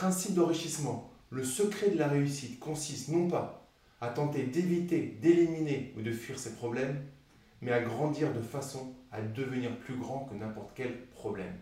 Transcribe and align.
Principe 0.00 0.32
d'enrichissement. 0.32 1.12
Le 1.28 1.44
secret 1.44 1.90
de 1.90 1.98
la 1.98 2.08
réussite 2.08 2.58
consiste 2.58 3.10
non 3.10 3.28
pas 3.28 3.68
à 4.00 4.08
tenter 4.08 4.44
d'éviter, 4.44 5.18
d'éliminer 5.20 5.92
ou 5.94 6.00
de 6.00 6.10
fuir 6.10 6.38
ses 6.38 6.54
problèmes, 6.54 7.04
mais 7.60 7.70
à 7.70 7.82
grandir 7.82 8.32
de 8.32 8.40
façon 8.40 8.94
à 9.12 9.20
devenir 9.20 9.76
plus 9.76 9.96
grand 9.96 10.20
que 10.20 10.34
n'importe 10.34 10.70
quel 10.74 11.04
problème. 11.08 11.52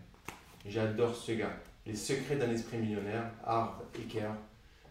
J'adore 0.65 1.13
ce 1.17 1.33
gars. 1.33 1.51
Les 1.85 1.97
secrets 1.97 2.37
d'un 2.37 2.49
esprit 2.49 2.77
millionnaire, 2.77 3.29
Harv 3.43 3.73
Eker. 3.93 4.33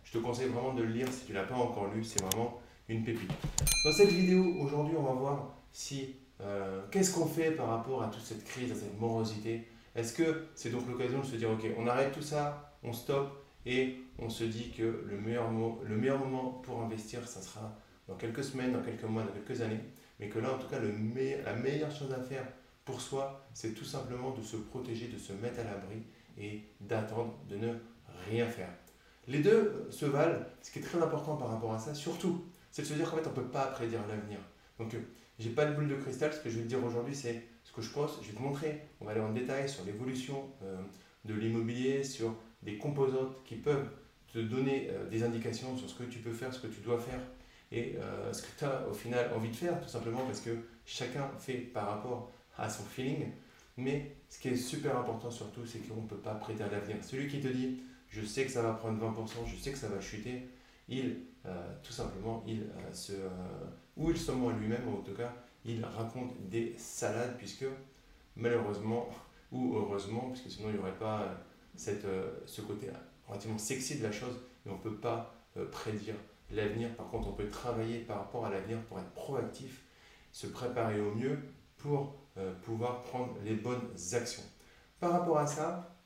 Je 0.05 0.13
te 0.13 0.19
conseille 0.19 0.49
vraiment 0.49 0.75
de 0.75 0.83
le 0.83 0.91
lire 0.91 1.09
si 1.11 1.25
tu 1.25 1.33
ne 1.33 1.39
l'as 1.39 1.47
pas 1.47 1.55
encore 1.55 1.87
lu, 1.87 2.05
c'est 2.05 2.21
vraiment 2.21 2.61
une 2.91 3.03
pépite. 3.03 3.33
Dans 3.83 3.93
cette 3.93 4.11
vidéo, 4.11 4.45
aujourd'hui, 4.61 4.97
on 4.99 5.05
va 5.05 5.15
voir 5.15 5.55
si 5.73 6.17
euh, 6.43 6.83
qu'est-ce 6.91 7.15
qu'on 7.15 7.25
fait 7.25 7.53
par 7.53 7.69
rapport 7.69 8.03
à 8.03 8.09
toute 8.09 8.25
cette 8.25 8.45
crise, 8.45 8.71
à 8.73 8.75
cette 8.75 9.01
morosité. 9.01 9.67
Est-ce 9.97 10.13
que 10.13 10.49
c'est 10.55 10.69
donc 10.69 10.87
l'occasion 10.87 11.21
de 11.21 11.25
se 11.25 11.37
dire, 11.37 11.51
ok, 11.51 11.65
on 11.79 11.87
arrête 11.87 12.13
tout 12.13 12.21
ça, 12.21 12.75
on 12.83 12.93
stoppe 12.93 13.38
et 13.69 13.97
on 14.19 14.31
se 14.31 14.45
dit 14.45 14.71
que 14.71 15.05
le 15.07 15.21
meilleur, 15.21 15.51
le 15.85 15.97
meilleur 15.97 16.19
moment 16.19 16.53
pour 16.65 16.81
investir, 16.81 17.29
ça 17.29 17.43
sera 17.43 17.79
dans 18.09 18.15
quelques 18.15 18.43
semaines, 18.43 18.73
dans 18.73 18.83
quelques 18.83 19.05
mois, 19.05 19.23
dans 19.23 19.33
quelques 19.33 19.61
années, 19.61 19.81
mais 20.19 20.29
que 20.31 20.39
là, 20.39 20.55
en 20.55 20.59
tout 20.59 20.69
cas, 20.69 20.79
la 20.81 21.55
meilleure 21.55 21.91
chose 21.93 22.13
à 22.13 22.21
faire 22.21 22.45
pour 22.87 23.03
soi, 23.03 23.47
c'est 23.53 23.75
tout 23.75 23.85
simplement 23.85 24.31
de 24.31 24.43
se 24.43 24.57
protéger, 24.57 25.09
de 25.09 25.19
se 25.19 25.35
mettre 25.35 25.61
à 25.61 25.65
l'abri 25.65 26.03
et 26.39 26.63
d'attendre, 26.81 27.39
de 27.47 27.57
ne 27.57 27.75
rien 28.31 28.47
faire. 28.47 28.71
Les 29.27 29.41
deux 29.41 29.51
euh, 29.51 29.91
se 29.91 30.07
valent. 30.07 30.41
Ce 30.63 30.71
qui 30.71 30.79
est 30.79 30.83
très 30.83 31.01
important 31.03 31.37
par 31.37 31.49
rapport 31.49 31.75
à 31.75 31.79
ça, 31.79 31.93
surtout, 31.93 32.47
c'est 32.71 32.83
de 32.83 32.87
se 32.87 32.95
dire 32.95 33.11
qu'en 33.11 33.19
fait, 33.19 33.27
on 33.27 33.31
ne 33.31 33.35
peut 33.35 33.51
pas 33.51 33.67
prédire 33.67 34.01
l'avenir. 34.09 34.39
Donc, 34.79 34.95
euh, 34.95 35.01
j'ai 35.39 35.51
pas 35.51 35.67
de 35.67 35.75
boule 35.75 35.89
de 35.89 35.97
cristal. 35.97 36.33
Ce 36.33 36.41
que 36.41 36.49
je 36.49 36.57
vais 36.57 36.63
te 36.63 36.69
dire 36.69 36.83
aujourd'hui, 36.83 37.15
c'est 37.15 37.43
ce 37.63 37.73
que 37.73 37.83
je 37.83 37.91
pense. 37.91 38.19
Je 38.23 38.29
vais 38.29 38.37
te 38.37 38.43
montrer. 38.43 38.81
On 39.03 39.05
va 39.05 39.11
aller 39.11 39.21
en 39.21 39.33
détail 39.33 39.69
sur 39.69 39.85
l'évolution 39.85 40.49
euh, 40.63 40.81
de 41.27 41.35
l'immobilier, 41.35 42.03
sur 42.05 42.35
des 42.63 42.79
composantes 42.79 43.43
qui 43.45 43.57
peuvent 43.57 43.89
te 44.33 44.39
donner 44.39 44.91
des 45.11 45.23
indications 45.23 45.77
sur 45.77 45.89
ce 45.89 45.95
que 45.95 46.05
tu 46.05 46.19
peux 46.19 46.33
faire, 46.33 46.53
ce 46.53 46.61
que 46.61 46.67
tu 46.67 46.81
dois 46.81 46.99
faire 46.99 47.21
et 47.73 47.97
ce 48.33 48.43
que 48.43 48.49
tu 48.59 48.65
as 48.65 48.87
au 48.87 48.93
final 48.93 49.31
envie 49.35 49.49
de 49.49 49.57
faire, 49.57 49.81
tout 49.81 49.89
simplement 49.89 50.25
parce 50.27 50.41
que 50.41 50.51
chacun 50.85 51.31
fait 51.39 51.55
par 51.55 51.89
rapport 51.89 52.31
à 52.59 52.69
son 52.69 52.83
feeling. 52.85 53.31
Mais 53.79 54.17
ce 54.29 54.39
qui 54.41 54.49
est 54.49 54.57
super 54.57 54.99
important 54.99 55.31
surtout, 55.31 55.65
c'est 55.65 55.79
qu'on 55.79 56.03
ne 56.03 56.07
peut 56.07 56.17
pas 56.17 56.35
prédire 56.35 56.71
l'avenir. 56.71 56.97
Celui 57.03 57.29
qui 57.29 57.41
te 57.41 57.49
dit 57.49 57.81
je 58.11 58.25
sais 58.25 58.45
que 58.45 58.51
ça 58.51 58.63
va 58.63 58.73
prendre 58.73 58.99
20%, 59.03 59.47
je 59.47 59.57
sais 59.57 59.73
que 59.73 59.79
ça 59.79 59.89
va 59.89 60.01
chuter, 60.01 60.49
il, 60.89 61.17
euh, 61.47 61.75
tout 61.83 61.93
simplement, 61.93 62.43
il 62.47 62.63
euh, 62.63 62.93
se, 62.93 63.13
euh, 63.13 63.29
ou 63.97 64.11
il 64.11 64.17
se 64.17 64.33
ment 64.33 64.51
lui-même, 64.51 64.89
en 64.89 65.03
tout 65.03 65.15
cas, 65.15 65.33
il 65.65 65.85
raconte 65.85 66.33
des 66.49 66.75
salades, 66.79 67.37
puisque 67.37 67.67
malheureusement, 68.37 69.09
ou 69.53 69.77
heureusement, 69.77 70.31
puisque 70.31 70.51
sinon 70.51 70.71
il 70.71 70.75
n'y 70.75 70.79
aurait 70.81 70.99
pas 70.99 71.27
cette, 71.79 72.07
ce 72.47 72.61
côté 72.61 72.89
relativement 73.27 73.59
sexy 73.59 73.99
de 73.99 74.03
la 74.03 74.13
chose, 74.13 74.35
mais 74.65 74.73
on 74.73 74.77
ne 74.77 74.83
peut 74.83 74.97
pas 74.97 75.35
prédire 75.71 76.15
l'avenir. 76.51 76.95
Par 76.97 77.09
contre, 77.09 77.29
on 77.29 77.33
peut 77.33 77.49
travailler 77.49 78.01
par 78.01 78.19
rapport 78.19 78.47
à 78.47 78.51
l'avenir 78.51 78.79
pour 78.89 78.99
être 78.99 79.11
proactif, 79.11 79.83
se 80.33 80.47
préparer 80.47 81.01
au 81.01 81.15
mieux 81.15 81.39
pour 81.77 82.15
pouvoir 82.63 83.03
prendre 83.03 83.35
les 83.45 83.55
bonnes 83.55 83.89
actions. 84.13 84.43
Par 85.01 85.13
rapport 85.13 85.39
à 85.39 85.47
ça, 85.47 85.97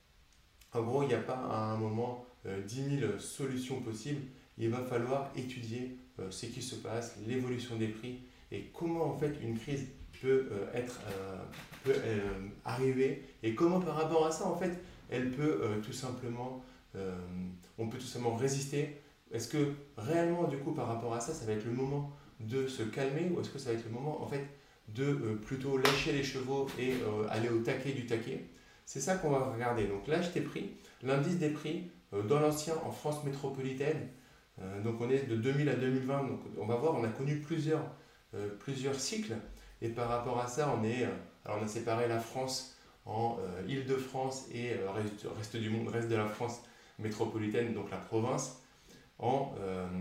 en 0.73 0.83
gros, 0.83 1.03
il 1.03 1.09
n'y 1.09 1.15
a 1.15 1.19
pas 1.19 1.35
à 1.51 1.73
un 1.73 1.77
moment 1.77 2.25
10 2.45 3.01
000 3.01 3.19
solutions 3.19 3.81
possibles. 3.81 4.23
Il 4.59 4.71
va 4.71 4.83
falloir 4.85 5.31
étudier 5.37 5.97
euh, 6.21 6.31
ce 6.31 6.47
qui 6.47 6.61
se 6.61 6.75
passe, 6.75 7.17
l'évolution 7.27 7.77
des 7.77 7.89
prix 7.89 8.21
et 8.51 8.71
comment 8.75 9.05
en 9.07 9.17
fait 9.17 9.35
une 9.43 9.59
crise 9.59 9.87
peut 10.21 10.47
euh, 10.53 10.73
être 10.75 11.01
euh, 11.09 11.43
peut, 11.85 11.95
arriver 12.67 13.25
et 13.43 13.55
comment 13.55 13.81
par 13.81 13.97
rapport 13.97 14.27
à 14.27 14.31
ça 14.31 14.47
en 14.47 14.57
fait 14.57 14.73
elle 15.13 15.31
peut 15.31 15.61
tout 15.85 15.93
simplement 15.93 16.65
on 17.79 17.89
peut 17.89 17.99
tout 17.99 18.05
simplement 18.07 18.35
résister. 18.35 19.01
Est-ce 19.31 19.49
que 19.49 19.73
réellement 19.97 20.45
du 20.45 20.59
coup 20.59 20.73
par 20.73 20.89
rapport 20.89 21.15
à 21.15 21.21
ça 21.21 21.33
ça 21.33 21.47
va 21.47 21.53
être 21.53 21.65
le 21.65 21.73
moment 21.73 22.11
de 22.41 22.67
se 22.67 22.83
calmer 22.83 23.31
ou 23.35 23.41
est-ce 23.41 23.51
que 23.51 23.59
ça 23.59 23.71
va 23.73 23.79
être 23.79 23.85
le 23.85 23.93
moment 23.93 24.23
en 24.23 24.27
fait 24.27 24.45
de 24.89 25.13
plutôt 25.47 25.79
lâcher 25.79 26.13
les 26.13 26.25
chevaux 26.25 26.67
et 26.79 26.95
aller 27.31 27.49
au 27.49 27.61
taquet 27.61 27.93
du 27.93 28.07
taquet? 28.07 28.45
C'est 28.85 29.01
ça 29.01 29.17
qu'on 29.17 29.31
va 29.31 29.51
regarder. 29.53 29.87
Donc 29.87 30.07
là, 30.07 30.21
je 30.23 30.29
t'ai 30.29 30.41
pris 30.41 30.73
l'indice 31.03 31.39
des 31.39 31.51
prix 31.51 31.91
euh, 32.13 32.23
dans 32.23 32.41
l'ancien 32.41 32.75
en 32.85 32.91
France 32.91 33.25
métropolitaine. 33.25 34.09
Euh, 34.61 34.83
donc 34.83 35.01
on 35.01 35.09
est 35.09 35.27
de 35.27 35.37
2000 35.37 35.69
à 35.69 35.75
2020. 35.75 36.25
Donc 36.25 36.41
on 36.59 36.67
va 36.67 36.77
voir, 36.77 36.95
on 36.95 37.05
a 37.05 37.09
connu 37.09 37.39
plusieurs, 37.41 37.85
euh, 38.35 38.49
plusieurs 38.59 38.95
cycles. 38.95 39.35
Et 39.81 39.89
par 39.89 40.09
rapport 40.09 40.39
à 40.39 40.47
ça, 40.47 40.75
on, 40.79 40.85
est, 40.85 41.05
alors 41.45 41.59
on 41.61 41.65
a 41.65 41.69
séparé 41.69 42.07
la 42.07 42.21
France 42.21 42.72
en 43.07 43.37
Île-de-France 43.69 44.47
et 44.55 44.75
reste, 44.95 45.27
reste, 45.37 45.57
du 45.57 45.71
monde, 45.71 45.89
reste 45.89 46.09
de 46.09 46.17
la 46.17 46.27
France 46.27 46.63
métropolitaine, 46.99 47.75
donc 47.75 47.91
la 47.91 47.97
province, 47.97 48.63
en 49.19 49.53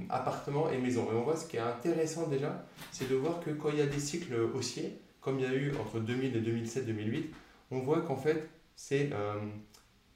appartements 0.10 0.70
et 0.70 0.78
maisons. 0.78 1.08
Et 1.12 1.16
on 1.16 1.24
voit 1.24 1.36
ce 1.36 1.48
qui 1.48 1.58
est 1.58 1.62
intéressant 1.62 2.28
déjà, 2.28 2.66
c'est 2.92 3.10
de 3.10 3.16
voir 3.16 3.40
que 3.40 3.50
quand 3.50 3.70
il 3.70 3.80
y 3.80 3.82
a 3.82 3.88
des 3.88 4.00
cycles 4.00 4.36
haussiers, 4.54 5.00
comme 5.22 5.40
il 5.40 5.44
y 5.44 5.48
a 5.48 5.54
eu 5.54 5.74
entre 5.78 6.00
2000 6.00 6.36
et 6.36 6.42
2007-2008, 6.42 7.26
on 7.72 7.80
voit 7.80 8.02
qu'en 8.02 8.18
fait, 8.18 8.50
c'est 8.76 9.12
euh, 9.14 9.40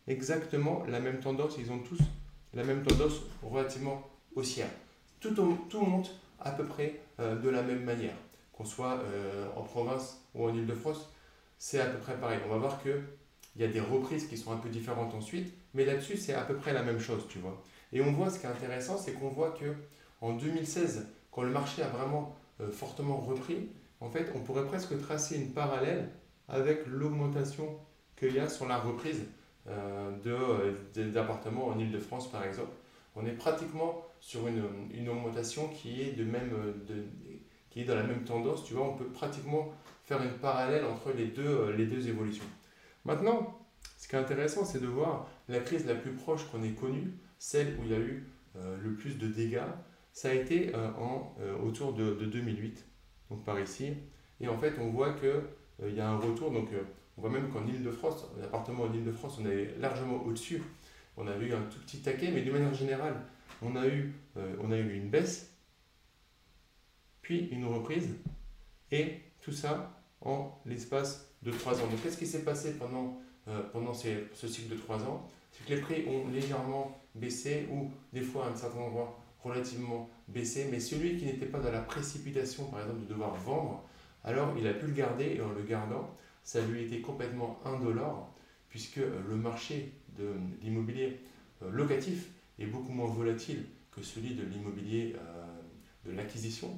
exactement 0.07 0.83
la 0.87 0.99
même 0.99 1.19
tendance. 1.19 1.55
Ils 1.57 1.71
ont 1.71 1.79
tous 1.79 1.99
la 2.53 2.63
même 2.63 2.83
tendance 2.83 3.21
relativement 3.43 4.09
haussière. 4.35 4.69
Tout, 5.19 5.33
tout 5.69 5.81
monte 5.81 6.19
à 6.39 6.51
peu 6.51 6.65
près 6.65 6.99
euh, 7.19 7.35
de 7.35 7.49
la 7.49 7.61
même 7.61 7.83
manière. 7.83 8.15
Qu'on 8.51 8.65
soit 8.65 8.99
euh, 8.99 9.47
en 9.55 9.61
province 9.61 10.21
ou 10.33 10.45
en 10.45 10.53
Ile-de-France, 10.53 11.09
c'est 11.57 11.79
à 11.79 11.85
peu 11.85 11.97
près 11.99 12.17
pareil. 12.17 12.39
On 12.45 12.49
va 12.49 12.57
voir 12.57 12.81
qu'il 12.81 13.01
y 13.57 13.63
a 13.63 13.67
des 13.67 13.79
reprises 13.79 14.27
qui 14.27 14.37
sont 14.37 14.51
un 14.51 14.57
peu 14.57 14.69
différentes 14.69 15.13
ensuite, 15.13 15.53
mais 15.73 15.85
là-dessus, 15.85 16.17
c'est 16.17 16.33
à 16.33 16.41
peu 16.41 16.55
près 16.55 16.73
la 16.73 16.83
même 16.83 16.99
chose, 16.99 17.25
tu 17.29 17.39
vois. 17.39 17.61
Et 17.93 18.01
on 18.01 18.11
voit 18.11 18.29
ce 18.29 18.39
qui 18.39 18.45
est 18.45 18.49
intéressant, 18.49 18.97
c'est 18.97 19.13
qu'on 19.13 19.29
voit 19.29 19.51
que 19.51 19.73
en 20.21 20.33
2016, 20.33 21.07
quand 21.31 21.43
le 21.43 21.51
marché 21.51 21.83
a 21.83 21.87
vraiment 21.87 22.35
fortement 22.71 23.17
repris, 23.17 23.69
en 23.99 24.09
fait, 24.09 24.31
on 24.35 24.39
pourrait 24.39 24.65
presque 24.65 24.97
tracer 24.99 25.35
une 25.37 25.51
parallèle 25.51 26.09
avec 26.47 26.85
l'augmentation 26.87 27.77
qu'il 28.15 28.33
y 28.33 28.39
a 28.39 28.49
sur 28.49 28.67
la 28.67 28.77
reprise 28.77 29.25
euh, 29.67 30.11
de, 30.93 31.03
d'appartements 31.09 31.67
en 31.67 31.79
Ile-de-France, 31.79 32.31
par 32.31 32.43
exemple. 32.43 32.71
On 33.15 33.25
est 33.25 33.31
pratiquement 33.31 34.01
sur 34.19 34.41
une, 34.47 35.09
augmentation 35.09 35.69
qui 35.69 36.01
est, 36.01 36.11
de 36.11 36.23
même, 36.23 36.51
qui 37.75 37.81
est 37.81 37.83
dans 37.85 37.95
la 37.95 38.03
même 38.03 38.23
tendance. 38.23 38.63
Tu 38.63 38.73
vois, 38.73 38.87
on 38.87 38.95
peut 38.95 39.09
pratiquement 39.09 39.73
faire 40.05 40.23
une 40.23 40.37
parallèle 40.37 40.85
entre 40.85 41.11
les 41.11 41.25
deux, 41.25 41.71
les 41.71 41.85
deux 41.85 42.07
évolutions. 42.07 42.45
Maintenant, 43.03 43.59
ce 43.97 44.07
qui 44.07 44.15
est 44.15 44.19
intéressant, 44.19 44.63
c'est 44.63 44.79
de 44.79 44.87
voir 44.87 45.27
la 45.49 45.59
crise 45.59 45.85
la 45.85 45.95
plus 45.95 46.13
proche 46.13 46.45
qu'on 46.49 46.63
ait 46.63 46.71
connue, 46.71 47.11
celle 47.37 47.75
où 47.79 47.83
il 47.83 47.91
y 47.91 47.93
a 47.93 47.99
eu 47.99 48.27
euh, 48.55 48.77
le 48.81 48.93
plus 48.93 49.17
de 49.17 49.27
dégâts, 49.27 49.59
ça 50.13 50.29
a 50.29 50.33
été 50.33 50.73
euh, 50.73 50.89
en, 50.97 51.35
autour 51.61 51.91
de, 51.91 52.15
de, 52.15 52.25
2008, 52.25 52.85
donc 53.29 53.43
par 53.43 53.59
ici. 53.59 53.91
Et 54.39 54.47
en 54.47 54.57
fait, 54.57 54.73
on 54.79 54.89
voit 54.91 55.13
qu'il 55.13 55.93
y 55.93 55.99
a 55.99 56.07
un 56.07 56.17
retour, 56.17 56.51
donc 56.51 56.69
on 57.17 57.21
voit 57.21 57.29
même 57.29 57.49
qu'en 57.49 57.67
Ile-de-France, 57.67 58.25
l'appartement 58.39 58.83
en 58.83 58.93
Ile-de-France, 58.93 59.39
on 59.41 59.45
est 59.45 59.75
largement 59.79 60.23
au-dessus. 60.25 60.63
On 61.17 61.27
avait 61.27 61.47
eu 61.47 61.53
un 61.53 61.61
tout 61.61 61.79
petit 61.79 61.99
taquet, 61.99 62.31
mais 62.31 62.41
de 62.41 62.51
manière 62.51 62.73
générale, 62.73 63.15
on 63.61 63.75
a 63.75 63.87
eu, 63.87 64.13
euh, 64.37 64.55
on 64.61 64.71
a 64.71 64.77
eu 64.77 64.95
une 64.95 65.09
baisse, 65.09 65.54
puis 67.25 67.47
une 67.51 67.65
reprise, 67.65 68.09
et 68.91 69.15
tout 69.41 69.51
ça 69.51 69.99
en 70.21 70.61
l'espace 70.67 71.27
de 71.41 71.49
3 71.49 71.81
ans. 71.81 71.87
Donc 71.87 72.03
qu'est-ce 72.03 72.17
qui 72.17 72.27
s'est 72.27 72.43
passé 72.43 72.75
pendant, 72.77 73.19
euh, 73.47 73.63
pendant 73.73 73.95
ce 73.95 74.47
cycle 74.47 74.69
de 74.69 74.79
3 74.79 74.97
ans? 75.05 75.27
C'est 75.51 75.65
que 75.65 75.73
les 75.73 75.81
prix 75.81 76.05
ont 76.07 76.27
légèrement 76.27 76.95
baissé, 77.15 77.67
ou 77.71 77.89
des 78.13 78.21
fois 78.21 78.45
à 78.45 78.49
un 78.49 78.55
certain 78.55 78.77
endroit 78.77 79.19
relativement 79.43 80.07
baissé, 80.27 80.67
mais 80.69 80.79
celui 80.79 81.17
qui 81.17 81.25
n'était 81.25 81.47
pas 81.47 81.57
dans 81.57 81.71
la 81.71 81.81
précipitation, 81.81 82.65
par 82.65 82.81
exemple, 82.81 83.01
de 83.01 83.07
devoir 83.07 83.33
vendre, 83.33 83.83
alors 84.23 84.53
il 84.55 84.67
a 84.67 84.73
pu 84.73 84.85
le 84.85 84.93
garder, 84.93 85.33
et 85.35 85.41
en 85.41 85.51
le 85.51 85.63
gardant, 85.63 86.15
ça 86.43 86.61
lui 86.61 86.83
était 86.83 87.01
complètement 87.01 87.59
indolore, 87.65 88.35
puisque 88.69 88.99
euh, 88.99 89.19
le 89.27 89.35
marché 89.35 89.93
de 90.15 90.29
l'immobilier 90.61 91.21
euh, 91.63 91.71
locatif 91.71 92.29
est 92.59 92.67
beaucoup 92.67 92.91
moins 92.91 93.07
volatile 93.07 93.63
que 93.89 94.03
celui 94.03 94.35
de 94.35 94.43
l'immobilier 94.43 95.15
de 96.05 96.11
l'acquisition, 96.11 96.69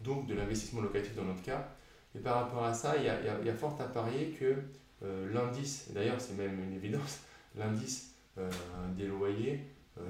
donc 0.00 0.26
de 0.26 0.34
l'investissement 0.34 0.80
locatif 0.80 1.14
dans 1.14 1.24
notre 1.24 1.42
cas. 1.42 1.68
Et 2.14 2.18
par 2.18 2.36
rapport 2.36 2.64
à 2.64 2.74
ça, 2.74 2.96
il 2.96 3.04
y 3.04 3.08
a, 3.08 3.54
fort 3.54 3.76
à 3.80 3.84
parier 3.84 4.30
que 4.30 4.56
l'indice, 5.32 5.90
d'ailleurs 5.92 6.20
c'est 6.20 6.34
même 6.34 6.58
une 6.62 6.72
évidence, 6.72 7.20
l'indice 7.56 8.14
des 8.96 9.06
loyers 9.06 9.60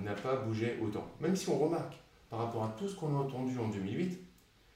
n'a 0.00 0.14
pas 0.14 0.36
bougé 0.36 0.78
autant. 0.80 1.06
Même 1.20 1.34
si 1.34 1.48
on 1.48 1.58
remarque 1.58 1.96
par 2.30 2.40
rapport 2.40 2.64
à 2.64 2.74
tout 2.78 2.88
ce 2.88 2.94
qu'on 2.94 3.16
a 3.16 3.18
entendu 3.18 3.58
en 3.58 3.68
2008, 3.68 4.20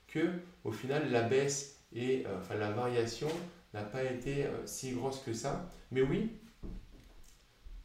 que 0.08 0.30
au 0.64 0.72
final 0.72 1.10
la 1.10 1.22
baisse 1.22 1.80
et 1.94 2.24
enfin 2.40 2.56
la 2.56 2.70
variation 2.70 3.28
n'a 3.74 3.82
pas 3.82 4.02
été 4.02 4.44
euh, 4.44 4.66
si 4.66 4.92
grosse 4.92 5.20
que 5.20 5.32
ça. 5.32 5.70
Mais 5.90 6.02
oui, 6.02 6.32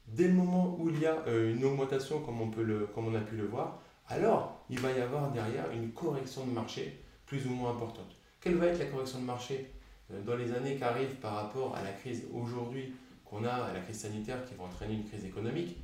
dès 0.07 0.27
le 0.27 0.33
moment 0.33 0.75
où 0.79 0.89
il 0.89 0.99
y 0.99 1.05
a 1.05 1.23
euh, 1.27 1.53
une 1.53 1.63
augmentation 1.63 2.21
comme 2.21 2.41
on, 2.41 2.49
peut 2.49 2.63
le, 2.63 2.87
comme 2.87 3.07
on 3.07 3.15
a 3.15 3.21
pu 3.21 3.35
le 3.35 3.45
voir, 3.45 3.81
alors 4.07 4.63
il 4.69 4.79
va 4.79 4.91
y 4.91 5.01
avoir 5.01 5.31
derrière 5.31 5.71
une 5.71 5.91
correction 5.91 6.45
de 6.45 6.51
marché 6.51 6.99
plus 7.25 7.45
ou 7.47 7.49
moins 7.49 7.71
importante. 7.71 8.15
Quelle 8.39 8.55
va 8.55 8.67
être 8.67 8.79
la 8.79 8.85
correction 8.85 9.19
de 9.19 9.25
marché 9.25 9.71
euh, 10.11 10.21
dans 10.21 10.35
les 10.35 10.53
années 10.53 10.75
qui 10.75 10.83
arrivent 10.83 11.15
par 11.15 11.35
rapport 11.35 11.75
à 11.75 11.83
la 11.83 11.91
crise 11.91 12.25
aujourd'hui 12.33 12.93
qu'on 13.23 13.43
a, 13.43 13.49
à 13.49 13.73
la 13.73 13.79
crise 13.79 13.99
sanitaire 13.99 14.45
qui 14.45 14.53
va 14.55 14.65
entraîner 14.65 14.95
une 14.95 15.05
crise 15.05 15.25
économique? 15.25 15.77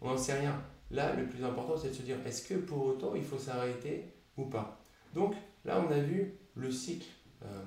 On 0.00 0.10
n'en 0.10 0.16
sait 0.16 0.38
rien. 0.38 0.62
Là, 0.90 1.14
le 1.14 1.26
plus 1.26 1.44
important, 1.44 1.76
c'est 1.76 1.88
de 1.88 1.94
se 1.94 2.02
dire, 2.02 2.16
est-ce 2.24 2.48
que 2.48 2.54
pour 2.54 2.86
autant, 2.86 3.14
il 3.14 3.24
faut 3.24 3.38
s'arrêter 3.38 4.04
ou 4.36 4.44
pas? 4.44 4.80
Donc, 5.14 5.34
là, 5.64 5.84
on 5.84 5.90
a 5.90 5.98
vu 5.98 6.34
le 6.54 6.70
cycle, 6.70 7.08
euh, 7.44 7.64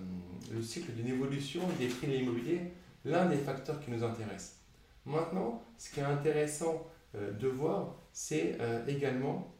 le 0.52 0.62
cycle 0.62 0.94
d'une 0.94 1.08
évolution 1.08 1.62
des 1.78 1.88
prix 1.88 2.08
de 2.08 2.14
l'immobilier, 2.14 2.62
l'un 3.04 3.26
des 3.26 3.38
facteurs 3.38 3.80
qui 3.82 3.92
nous 3.92 4.04
intéresse. 4.04 4.62
Maintenant, 5.06 5.62
ce 5.78 5.92
qui 5.92 6.00
est 6.00 6.04
intéressant 6.04 6.88
euh, 7.16 7.32
de 7.34 7.48
voir, 7.48 7.96
c'est 8.14 8.58
également, 8.88 9.54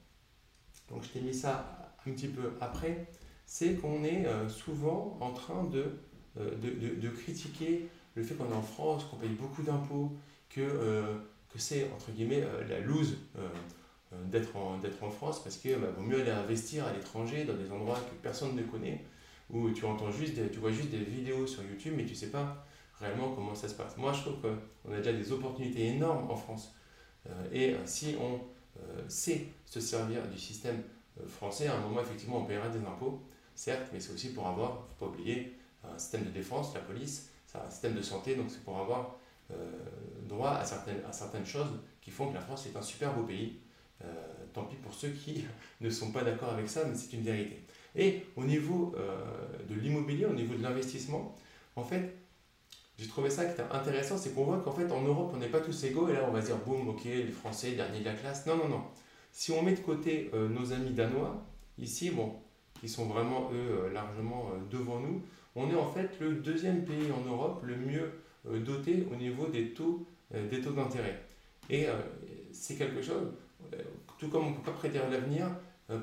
donc 0.90 1.04
je 1.04 1.10
t'ai 1.10 1.22
mis 1.22 1.34
ça 1.34 1.81
un 2.08 2.12
petit 2.12 2.28
peu 2.28 2.54
après, 2.60 3.08
c'est 3.46 3.76
qu'on 3.76 4.04
est 4.04 4.26
souvent 4.50 5.18
en 5.20 5.32
train 5.34 5.64
de, 5.66 5.98
de, 6.36 7.00
de, 7.00 7.10
critiquer 7.10 7.88
le 8.16 8.24
fait 8.24 8.36
qu'on 8.36 8.50
est 8.50 8.56
en 8.56 8.62
France, 8.62 9.04
qu'on 9.06 9.18
paye 9.18 9.30
beaucoup 9.30 9.62
d'impôts, 9.62 10.12
que 10.50 11.20
que 11.54 11.60
c'est 11.60 11.90
entre 11.94 12.12
guillemets 12.12 12.44
euh, 12.44 12.68
la 12.68 12.80
loose 12.80 13.18
euh, 13.38 13.48
euh, 14.14 14.26
d'être 14.26 14.56
en, 14.56 14.80
en 15.02 15.10
France 15.10 15.44
parce 15.44 15.58
qu'il 15.58 15.76
bah, 15.78 15.88
vaut 15.96 16.04
mieux 16.04 16.22
aller 16.22 16.32
investir 16.32 16.86
à 16.86 16.94
l'étranger 16.94 17.46
dans 17.46 17.56
des 17.56 17.72
endroits 17.72 18.00
que 18.00 18.16
personne 18.22 18.56
ne 18.56 18.64
connaît 18.64 19.04
où 19.50 19.70
tu 19.72 19.86
entends 19.86 20.12
juste 20.12 20.52
tu 20.52 20.60
vois 20.60 20.72
juste 20.72 20.90
des 20.90 21.00
vidéos 21.00 21.46
sur 21.46 21.64
YouTube 21.64 21.94
mais 21.98 22.06
tu 22.06 22.16
sais 22.16 22.32
pas 22.32 22.66
réellement 23.00 23.32
comment 23.32 23.56
ça 23.56 23.68
se 23.68 23.74
passe. 23.74 23.98
Moi 23.98 24.14
je 24.14 24.22
trouve 24.22 24.36
qu'on 24.42 24.94
a 24.94 24.98
déjà 24.98 25.12
des 25.12 25.32
opportunités 25.32 25.88
énormes 25.88 26.30
en 26.30 26.36
France 26.36 26.74
et 27.52 27.76
si 27.86 28.16
on 28.22 28.40
sait 29.08 29.48
se 29.66 29.80
servir 29.80 30.28
du 30.28 30.38
système 30.40 30.82
français, 31.28 31.68
à 31.68 31.76
un 31.76 31.80
moment 31.80 32.02
effectivement 32.02 32.40
on 32.40 32.46
paiera 32.46 32.70
des 32.70 32.80
impôts, 32.80 33.22
certes, 33.56 33.90
mais 33.94 34.00
c'est 34.00 34.14
aussi 34.14 34.34
pour 34.34 34.48
avoir, 34.48 34.88
faut 34.90 35.06
pas 35.06 35.12
oublier, 35.12 35.58
un 35.84 35.98
système 35.98 36.24
de 36.24 36.30
défense, 36.30 36.74
la 36.74 36.82
police, 36.82 37.30
un 37.56 37.70
système 37.70 37.96
de 37.96 38.02
santé, 38.02 38.36
donc 38.36 38.50
c'est 38.50 38.64
pour 38.64 38.78
avoir 38.78 39.16
euh, 39.52 39.56
droit 40.28 40.52
à 40.52 40.66
certaines, 40.66 41.04
à 41.08 41.12
certaines 41.12 41.46
choses 41.46 41.80
qui 42.02 42.12
font 42.12 42.30
que 42.30 42.34
la 42.34 42.42
France 42.42 42.66
est 42.68 42.78
un 42.78 42.82
super 42.82 43.14
beau 43.14 43.24
pays. 43.24 43.60
Euh, 44.04 44.08
tant 44.54 44.64
pis 44.64 44.76
pour 44.78 44.94
ceux 44.94 45.10
qui 45.10 45.46
ne 45.82 45.90
sont 45.90 46.12
pas 46.12 46.24
d'accord 46.24 46.50
avec 46.50 46.70
ça, 46.70 46.86
mais 46.86 46.96
c'est 46.96 47.14
une 47.14 47.24
vérité. 47.24 47.64
Et 47.96 48.26
au 48.36 48.44
niveau 48.44 48.96
euh, 48.98 49.24
de 49.70 49.76
l'immobilier, 49.76 50.26
au 50.26 50.34
niveau 50.34 50.56
de 50.56 50.64
l'investissement, 50.64 51.36
en 51.76 51.84
fait, 51.84 52.16
j'ai 52.98 53.08
trouvé 53.08 53.30
ça 53.30 53.46
qui 53.46 53.54
était 53.54 53.70
intéressant, 53.72 54.18
c'est 54.18 54.34
qu'on 54.34 54.46
voit 54.46 54.60
qu'en 54.60 54.72
fait 54.72 54.92
en 54.92 55.02
Europe 55.02 55.32
on 55.34 55.38
n'est 55.38 55.50
pas 55.50 55.60
tous 55.60 55.84
égaux 55.86 56.08
et 56.10 56.14
là 56.14 56.26
on 56.28 56.32
va 56.32 56.42
dire 56.42 56.58
boum, 56.58 56.88
ok, 56.90 57.04
les 57.04 57.32
Français, 57.32 57.72
derniers 57.72 58.00
de 58.00 58.06
la 58.06 58.14
classe. 58.14 58.46
Non, 58.46 58.56
non, 58.56 58.68
non. 58.68 58.84
Si 59.32 59.52
on 59.52 59.62
met 59.64 59.74
de 59.74 59.80
côté 59.80 60.30
nos 60.34 60.74
amis 60.74 60.92
danois, 60.92 61.44
ici, 61.78 62.10
bon, 62.12 62.34
qui 62.80 62.90
sont 62.90 63.06
vraiment 63.06 63.50
eux 63.54 63.90
largement 63.94 64.52
devant 64.70 65.00
nous, 65.00 65.22
on 65.56 65.70
est 65.70 65.76
en 65.76 65.92
fait 65.92 66.20
le 66.20 66.36
deuxième 66.36 66.86
pays 66.86 67.12
en 67.12 67.30
Europe 67.30 67.62
le 67.64 67.76
mieux 67.76 68.12
euh, 68.48 68.60
doté 68.60 69.08
au 69.12 69.16
niveau 69.16 69.48
des 69.48 69.74
taux 69.74 70.06
euh, 70.34 70.50
des 70.50 70.62
taux 70.62 70.72
d'intérêt. 70.72 71.22
Et 71.70 71.88
euh, 71.88 71.94
c'est 72.52 72.76
quelque 72.76 73.02
chose, 73.02 73.32
tout 74.18 74.30
comme 74.30 74.48
on 74.48 74.50
ne 74.52 74.56
peut 74.56 74.72
pas 74.72 74.78
prédire 74.78 75.10
l'avenir 75.10 75.48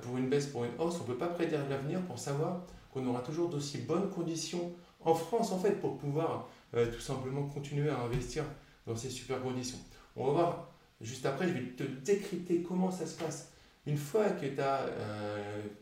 pour 0.03 0.17
une 0.17 0.29
baisse, 0.29 0.47
pour 0.47 0.65
une 0.65 0.71
hausse, 0.79 0.97
on 1.01 1.03
ne 1.03 1.09
peut 1.09 1.19
pas 1.19 1.29
prédire 1.29 1.61
l'avenir 1.69 2.01
pour 2.03 2.19
savoir 2.19 2.63
qu'on 2.93 3.07
aura 3.07 3.21
toujours 3.21 3.49
d'aussi 3.49 3.79
bonnes 3.79 4.09
conditions 4.11 4.73
en 5.01 5.15
France 5.15 5.53
en 5.53 5.59
fait 5.59 5.73
pour 5.81 5.99
pouvoir 5.99 6.49
tout 6.73 7.01
simplement 7.01 7.43
continuer 7.49 7.91
à 7.91 7.99
investir 8.01 8.45
dans 8.87 8.97
ces 8.97 9.11
super 9.11 9.43
conditions. 9.43 9.79
On 10.17 10.27
va 10.27 10.33
voir 10.33 10.69
juste 11.00 11.27
après, 11.27 11.49
je 11.49 11.53
vais 11.55 11.62
te 11.77 11.83
décrypter 11.83 12.62
comment 12.62 12.91
ça 12.91 13.06
se 13.06 13.17
passe. 13.23 13.53
Une 13.87 13.97
fois 13.97 14.29
que 14.31 14.47
tu 14.47 14.61
as 14.61 14.87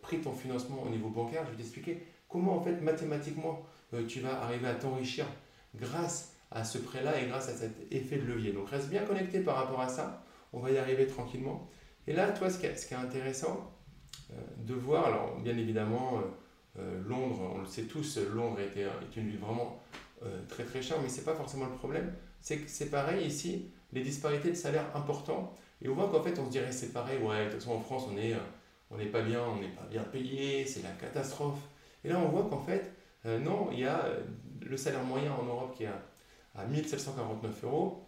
pris 0.01 0.21
ton 0.21 0.33
financement 0.33 0.83
au 0.83 0.91
niveau 0.91 1.09
bancaire, 1.09 1.45
je 1.47 1.51
vais 1.51 1.57
t'expliquer 1.57 2.07
comment 2.29 2.57
en 2.57 2.63
fait 2.63 2.81
mathématiquement 2.81 3.63
tu 4.07 4.21
vas 4.21 4.43
arriver 4.43 4.69
à 4.69 4.75
t'enrichir 4.75 5.27
grâce 5.75 6.37
à 6.51 6.65
ce 6.65 6.79
prêt-là 6.79 7.21
et 7.21 7.27
grâce 7.27 7.49
à 7.49 7.55
cet 7.55 7.93
effet 7.93 8.19
de 8.19 8.27
levier. 8.27 8.53
Donc 8.53 8.69
reste 8.69 8.89
bien 8.89 9.03
connecté 9.05 9.41
par 9.41 9.57
rapport 9.57 9.81
à 9.81 9.89
ça, 9.89 10.23
on 10.53 10.61
va 10.61 10.71
y 10.71 10.79
arriver 10.79 11.07
tranquillement. 11.07 11.69
Et 12.07 12.13
là, 12.13 12.31
toi, 12.31 12.51
ce 12.51 12.59
qui 12.59 12.67
est, 12.67 12.77
ce 12.77 12.87
qui 12.87 12.95
est 12.95 12.99
intéressant 12.99 13.73
euh, 14.33 14.35
de 14.65 14.75
voir, 14.75 15.07
alors 15.07 15.39
bien 15.41 15.57
évidemment, 15.57 16.19
euh, 16.19 16.81
euh, 16.81 17.03
Londres, 17.07 17.53
on 17.55 17.59
le 17.59 17.67
sait 17.67 17.83
tous, 17.83 18.19
Londres 18.35 18.59
est, 18.61 18.79
est 18.81 19.17
une 19.17 19.29
ville 19.29 19.39
vraiment 19.39 19.81
très 20.49 20.65
très 20.65 20.81
chère, 20.81 20.97
mais 21.03 21.11
ce 21.11 21.19
n'est 21.19 21.25
pas 21.25 21.35
forcément 21.35 21.67
le 21.67 21.75
problème. 21.75 22.15
C'est 22.41 22.59
que 22.59 22.71
c'est 22.71 22.89
pareil 22.89 23.27
ici, 23.27 23.71
les 23.93 24.03
disparités 24.03 24.51
de 24.51 24.55
salaire 24.55 24.87
importantes. 24.95 25.57
Et 25.83 25.89
on 25.89 25.95
voit 25.95 26.09
qu'en 26.09 26.23
fait, 26.23 26.39
on 26.39 26.47
se 26.47 26.51
dirait 26.51 26.73
c'est 26.73 26.93
pareil, 26.93 27.19
ouais, 27.19 27.47
de 27.47 27.51
toute 27.51 27.61
façon 27.61 27.73
en 27.73 27.81
France, 27.81 28.05
on 28.09 28.15
n'est 28.15 28.35
on 28.91 28.97
pas 29.11 29.23
bien, 29.23 29.41
on 29.43 29.61
n'est 29.61 29.69
pas 29.69 29.87
bien 29.91 30.03
payé, 30.03 30.65
c'est 30.67 30.83
la 30.83 30.91
catastrophe. 30.91 31.59
Et 32.05 32.09
là, 32.09 32.19
on 32.19 32.29
voit 32.29 32.49
qu'en 32.49 32.61
fait, 32.61 32.93
non, 33.25 33.69
il 33.73 33.81
y 33.81 33.85
a 33.85 34.09
le 34.61 34.77
salaire 34.77 35.03
moyen 35.05 35.33
en 35.33 35.45
Europe 35.45 35.75
qui 35.77 35.85
est 35.85 35.91
à 36.55 36.65
1749 36.65 37.65
euros, 37.65 38.05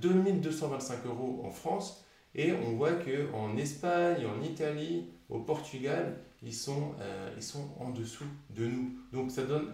2225 0.00 0.94
euh, 1.04 1.08
euros 1.08 1.42
en 1.44 1.50
France, 1.50 2.04
et 2.34 2.52
on 2.52 2.76
voit 2.76 2.92
qu'en 2.92 3.56
Espagne, 3.56 4.24
en 4.26 4.42
Italie, 4.42 5.08
au 5.28 5.40
Portugal, 5.40 6.16
ils 6.42 6.54
sont, 6.54 6.94
euh, 7.00 7.30
ils 7.36 7.42
sont 7.42 7.68
en 7.78 7.90
dessous 7.90 8.26
de 8.50 8.66
nous. 8.66 8.98
Donc 9.12 9.30
ça 9.30 9.42
donne, 9.42 9.72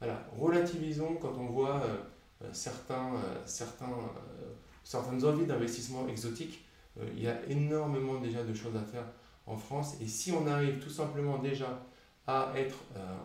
voilà, 0.00 0.26
relativisons 0.36 1.16
quand 1.20 1.34
on 1.38 1.46
voit 1.46 1.82
euh, 1.84 2.48
certains, 2.52 3.12
certains, 3.46 3.92
certaines 4.84 5.24
envies 5.24 5.46
d'investissement 5.46 6.06
exotique. 6.08 6.64
il 7.16 7.22
y 7.22 7.28
a 7.28 7.36
énormément 7.48 8.20
déjà 8.20 8.44
de 8.44 8.54
choses 8.54 8.76
à 8.76 8.82
faire 8.82 9.04
en 9.46 9.56
France. 9.56 9.96
Et 10.00 10.06
si 10.06 10.30
on 10.32 10.46
arrive 10.46 10.78
tout 10.78 10.90
simplement 10.90 11.38
déjà 11.38 11.82
à 12.26 12.52
être 12.56 12.76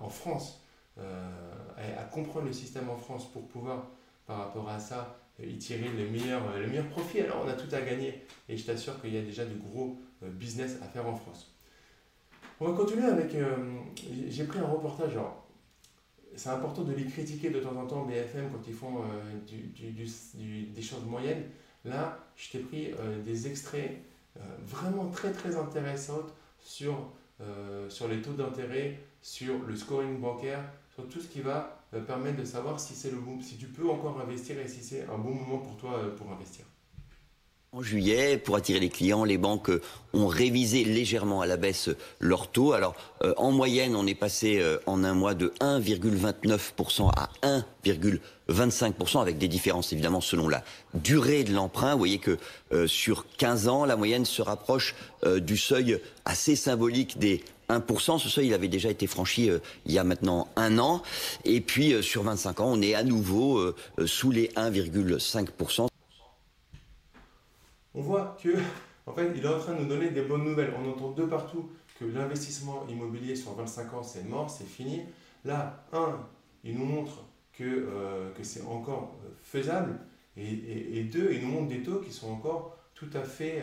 en 0.01 0.09
France, 0.09 0.61
à 0.97 2.03
comprendre 2.11 2.47
le 2.47 2.53
système 2.53 2.89
en 2.89 2.97
France 2.97 3.31
pour 3.31 3.47
pouvoir 3.47 3.87
par 4.25 4.39
rapport 4.39 4.69
à 4.69 4.79
ça, 4.79 5.19
y 5.43 5.57
tirer 5.57 5.89
le 5.89 6.09
meilleur, 6.09 6.41
le 6.57 6.67
meilleur 6.67 6.87
profit. 6.87 7.21
Alors 7.21 7.43
on 7.45 7.47
a 7.47 7.53
tout 7.53 7.73
à 7.73 7.81
gagner 7.81 8.25
et 8.47 8.57
je 8.57 8.65
t'assure 8.65 8.99
qu'il 9.01 9.13
y 9.13 9.17
a 9.17 9.21
déjà 9.21 9.45
de 9.45 9.55
gros 9.55 9.97
euh, 10.23 10.29
business 10.29 10.77
à 10.81 10.85
faire 10.85 11.07
en 11.07 11.15
France. 11.15 11.53
On 12.59 12.67
va 12.69 12.77
continuer 12.77 13.05
avec. 13.05 13.33
Euh, 13.35 13.55
j'ai 14.27 14.43
pris 14.43 14.59
un 14.59 14.65
reportage. 14.65 15.17
C'est 16.39 16.49
important 16.49 16.83
de 16.83 16.93
les 16.93 17.05
critiquer 17.05 17.49
de 17.49 17.59
temps 17.59 17.75
en 17.75 17.85
temps, 17.85 18.05
BFM, 18.05 18.49
quand 18.51 18.65
ils 18.67 18.73
font 18.73 19.01
euh, 19.03 20.73
des 20.73 20.81
choses 20.81 21.03
moyennes. 21.05 21.43
Là, 21.85 22.17
je 22.35 22.49
t'ai 22.49 22.59
pris 22.59 22.91
des 23.25 23.47
extraits 23.47 24.01
vraiment 24.65 25.09
très 25.09 25.31
très 25.31 25.55
intéressants 25.55 26.25
sur, 26.59 27.11
sur 27.87 28.07
les 28.09 28.21
taux 28.21 28.33
d'intérêt, 28.33 28.99
sur 29.21 29.63
le 29.65 29.75
scoring 29.75 30.19
bancaire, 30.19 30.61
sur 30.93 31.07
tout 31.07 31.21
ce 31.21 31.27
qui 31.27 31.39
va 31.39 31.79
permettre 32.05 32.37
de 32.37 32.45
savoir 32.45 32.79
si 32.79 32.93
c'est 32.93 33.11
le 33.11 33.17
si 33.41 33.57
tu 33.57 33.67
peux 33.67 33.89
encore 33.89 34.19
investir 34.19 34.59
et 34.59 34.67
si 34.67 34.83
c'est 34.83 35.03
un 35.03 35.17
bon 35.17 35.33
moment 35.33 35.59
pour 35.59 35.77
toi 35.77 35.97
euh, 35.97 36.15
pour 36.15 36.31
investir. 36.31 36.65
En 37.71 37.83
juillet, 37.83 38.37
pour 38.37 38.55
attirer 38.55 38.79
les 38.79 38.89
clients, 38.89 39.23
les 39.23 39.37
banques 39.37 39.71
ont 40.13 40.27
révisé 40.27 40.83
légèrement 40.83 41.41
à 41.41 41.45
la 41.45 41.55
baisse 41.55 41.89
leur 42.19 42.47
taux. 42.47 42.73
Alors, 42.73 42.95
euh, 43.23 43.33
en 43.37 43.51
moyenne, 43.51 43.95
on 43.95 44.07
est 44.07 44.15
passé 44.15 44.59
euh, 44.59 44.79
en 44.87 45.03
un 45.03 45.13
mois 45.13 45.35
de 45.35 45.53
1,29% 45.61 47.11
à 47.15 47.29
1,25%, 47.43 49.21
avec 49.21 49.37
des 49.37 49.47
différences 49.47 49.93
évidemment 49.93 50.21
selon 50.21 50.49
la 50.49 50.63
durée 50.95 51.43
de 51.43 51.53
l'emprunt. 51.53 51.93
Vous 51.93 51.99
voyez 51.99 52.19
que 52.19 52.37
sur 52.87 53.25
15 53.37 53.67
ans, 53.67 53.85
la 53.85 53.95
moyenne 53.95 54.25
se 54.25 54.41
rapproche 54.41 54.95
du 55.25 55.57
seuil 55.57 55.99
assez 56.25 56.55
symbolique 56.55 57.19
des 57.19 57.43
1%. 57.69 58.19
Ce 58.19 58.29
seuil, 58.29 58.47
il 58.47 58.53
avait 58.53 58.67
déjà 58.67 58.89
été 58.89 59.07
franchi 59.07 59.49
euh, 59.49 59.59
il 59.85 59.93
y 59.93 59.99
a 59.99 60.03
maintenant 60.03 60.47
un 60.55 60.79
an. 60.79 61.01
Et 61.45 61.61
puis, 61.61 61.93
euh, 61.93 62.01
sur 62.01 62.23
25 62.23 62.59
ans, 62.59 62.69
on 62.71 62.81
est 62.81 62.95
à 62.95 63.03
nouveau 63.03 63.57
euh, 63.57 63.75
sous 64.05 64.31
les 64.31 64.47
1,5%. 64.49 65.87
On 67.95 68.01
voit 68.01 68.37
que, 68.41 68.49
en 69.05 69.13
fait, 69.13 69.31
il 69.35 69.43
est 69.43 69.47
en 69.47 69.59
train 69.59 69.73
de 69.73 69.81
nous 69.81 69.87
donner 69.87 70.09
des 70.09 70.21
bonnes 70.21 70.43
nouvelles. 70.43 70.73
On 70.77 70.89
entend 70.89 71.11
de 71.11 71.25
partout 71.25 71.69
que 71.99 72.05
l'investissement 72.05 72.85
immobilier 72.87 73.35
sur 73.35 73.53
25 73.53 73.93
ans, 73.93 74.03
c'est 74.03 74.23
mort, 74.23 74.49
c'est 74.49 74.67
fini. 74.67 75.01
Là, 75.45 75.85
un, 75.93 76.19
il 76.63 76.77
nous 76.77 76.85
montre 76.85 77.23
que, 77.53 77.87
que 78.37 78.43
c'est 78.43 78.61
encore 78.61 79.17
faisable. 79.43 79.99
Et, 80.37 81.03
deux, 81.11 81.33
il 81.33 81.41
nous 81.41 81.51
montre 81.51 81.67
des 81.67 81.83
taux 81.83 81.99
qui 81.99 82.11
sont 82.13 82.31
encore 82.31 82.77
tout 82.95 83.09
à 83.13 83.21
fait, 83.21 83.61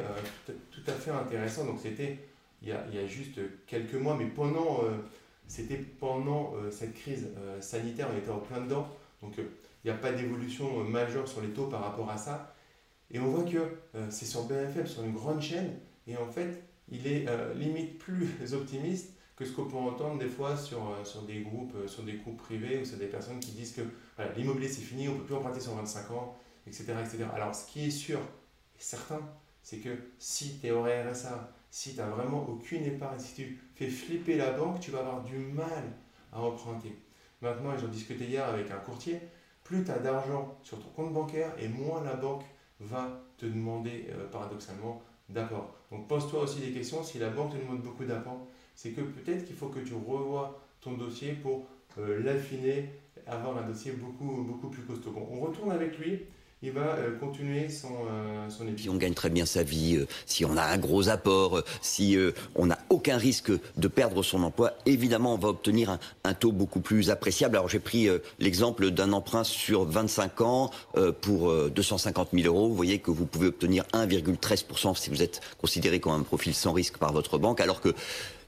tout 0.71 0.83
à 0.87 0.93
fait 0.93 1.11
intéressants. 1.11 1.65
Donc, 1.65 1.79
c'était 1.83 2.19
il 2.63 2.69
y, 2.69 2.99
a, 2.99 3.07
juste 3.07 3.39
quelques 3.67 3.95
mois, 3.95 4.17
mais 4.19 4.27
pendant, 4.27 4.81
euh, 4.83 4.97
c'était 5.47 5.77
pendant 5.77 6.55
euh, 6.57 6.71
cette 6.71 6.95
crise 6.95 7.29
euh, 7.39 7.61
sanitaire, 7.61 8.09
on 8.13 8.19
était 8.19 8.31
en 8.31 8.39
plein 8.39 8.61
dedans, 8.61 8.89
donc 9.23 9.35
il 9.39 9.45
n'y 9.85 9.91
a 9.91 9.99
pas 9.99 10.13
d'évolution 10.13 10.83
majeure 10.85 11.29
sur 11.29 11.41
les 11.43 11.49
taux 11.49 11.67
par 11.67 11.83
rapport 11.83 12.11
à 12.11 12.17
ça. 12.17 12.55
Et 13.11 13.21
on 13.21 13.27
voit 13.27 13.45
que 13.45 13.77
c'est 14.11 14.27
sur 14.27 14.45
BFM, 14.45 14.87
sur 14.87 15.05
une 15.05 15.15
grande 15.15 15.41
chaîne, 15.41 15.79
et 16.07 16.17
en 16.17 16.27
fait, 16.27 16.63
il 16.89 17.07
est 17.07 17.27
limite 17.55 17.99
plus 17.99 18.29
optimiste 18.53 19.13
que 19.37 19.45
ce 19.45 19.53
qu'on 19.53 19.67
peut 19.67 19.77
entendre 19.77 20.19
des 20.19 20.29
fois 20.29 20.57
sur, 20.57 20.97
sur, 21.05 21.23
des 21.23 21.41
groupes, 21.41 21.77
sur 21.87 22.03
des 22.03 22.15
groupes 22.15 22.39
privés 22.39 22.81
ou 22.81 22.85
sur 22.85 22.97
des 22.97 23.07
personnes 23.07 23.39
qui 23.39 23.53
disent 23.53 23.75
que 23.75 23.83
l'immobilier 24.37 24.69
c'est 24.69 24.81
fini, 24.81 25.09
on 25.09 25.13
ne 25.13 25.19
peut 25.19 25.27
plus 25.27 25.35
emprunter 25.35 25.61
sur 25.61 25.75
25 25.75 26.11
ans, 26.13 26.37
etc., 26.67 26.95
etc. 27.01 27.25
Alors 27.35 27.55
ce 27.55 27.67
qui 27.67 27.87
est 27.87 27.91
sûr 27.91 28.19
et 28.19 28.83
certain, 28.83 29.21
c'est 29.63 29.79
que 29.79 29.91
si 30.19 30.59
tu 30.61 30.69
es 30.69 30.71
au 30.71 30.83
RSA, 30.83 31.53
si 31.71 31.93
tu 31.93 31.99
n'as 31.99 32.07
vraiment 32.07 32.49
aucune 32.49 32.85
épargne, 32.85 33.19
si 33.19 33.35
tu 33.35 33.59
fais 33.75 33.89
flipper 33.89 34.37
la 34.37 34.53
banque, 34.53 34.81
tu 34.81 34.91
vas 34.91 35.01
avoir 35.01 35.23
du 35.23 35.37
mal 35.37 35.85
à 36.33 36.41
emprunter. 36.41 36.97
Maintenant, 37.43 37.77
j'en 37.77 37.89
discutais 37.89 38.25
hier 38.25 38.47
avec 38.47 38.71
un 38.71 38.79
courtier, 38.79 39.21
plus 39.65 39.85
tu 39.85 39.91
as 39.91 39.99
d'argent 39.99 40.57
sur 40.63 40.79
ton 40.79 40.89
compte 40.91 41.13
bancaire 41.13 41.53
et 41.59 41.69
moins 41.69 42.03
la 42.05 42.15
banque 42.15 42.45
va 42.81 43.23
te 43.39 43.47
demander 43.47 44.07
euh, 44.11 44.29
paradoxalement 44.29 45.03
d'apport. 45.29 45.75
Donc 45.91 46.07
pose-toi 46.09 46.43
aussi 46.43 46.61
des 46.61 46.73
questions. 46.73 47.03
Si 47.03 47.19
la 47.19 47.31
banque 47.31 47.53
te 47.53 47.57
demande 47.57 47.83
beaucoup 47.83 48.05
d'apport, 48.05 48.47
c'est 48.75 48.91
que 48.91 49.01
peut-être 49.01 49.45
qu'il 49.45 49.57
faut 49.57 49.69
que 49.69 49.81
tu 49.81 49.95
revoies 49.95 50.61
ton 50.81 50.93
dossier 50.93 51.33
pour 51.33 51.67
euh, 51.99 52.23
l'affiner, 52.23 52.91
avoir 53.27 53.59
un 53.59 53.67
dossier 53.67 53.93
beaucoup, 53.93 54.43
beaucoup 54.43 54.69
plus 54.69 54.83
costaud. 54.83 55.11
Bon, 55.11 55.27
on 55.31 55.41
retourne 55.41 55.73
avec 55.73 55.99
lui 55.99 56.21
il 56.63 56.73
va 56.73 56.81
euh, 56.81 57.19
continuer 57.19 57.69
son, 57.69 57.93
euh, 58.11 58.49
son 58.49 58.65
Si 58.79 58.89
on 58.89 58.97
gagne 58.97 59.13
très 59.13 59.29
bien 59.29 59.45
sa 59.45 59.63
vie, 59.63 59.97
euh, 59.97 60.07
si 60.25 60.47
on 60.47 60.57
a 60.57 60.63
un 60.63 60.79
gros 60.79 61.11
apport, 61.11 61.63
si 61.83 62.17
on 62.55 62.67
n'a 62.67 62.79
aucun 62.89 63.19
risque 63.19 63.53
de 63.77 63.89
perdre 63.89 64.23
son 64.23 64.43
emploi, 64.43 64.73
évidemment, 64.87 65.35
on 65.35 65.39
va 65.39 65.49
obtenir 65.49 65.99
un, 66.25 66.35
taux 66.35 66.53
beaucoup 66.53 66.81
plus 66.81 67.11
appréciable. 67.11 67.57
Alors 67.57 67.69
j'ai 67.69 67.79
pris 67.79 68.09
l'exemple 68.39 68.91
d'un 68.91 69.13
emprunt 69.13 69.45
sur 69.45 69.85
25 69.85 70.41
ans 70.41 70.71
pour 71.21 71.53
250 71.71 72.31
000 72.33 72.47
euros. 72.47 72.69
Vous 72.69 72.75
voyez 72.75 72.99
que 72.99 73.11
vous 73.11 73.27
pouvez 73.27 73.47
obtenir 73.47 73.85
1,13% 73.93 74.97
si 74.97 75.11
vous 75.11 75.23
êtes 75.23 75.41
considéré 75.59 76.01
comme 76.01 76.13
un 76.13 76.23
profil 76.23 76.55
sans 76.55 76.73
risque 76.73 76.99
par 76.99 77.13
votre 77.13 77.39
banque, 77.39 77.61
alors 77.61 77.81
que 77.81 77.95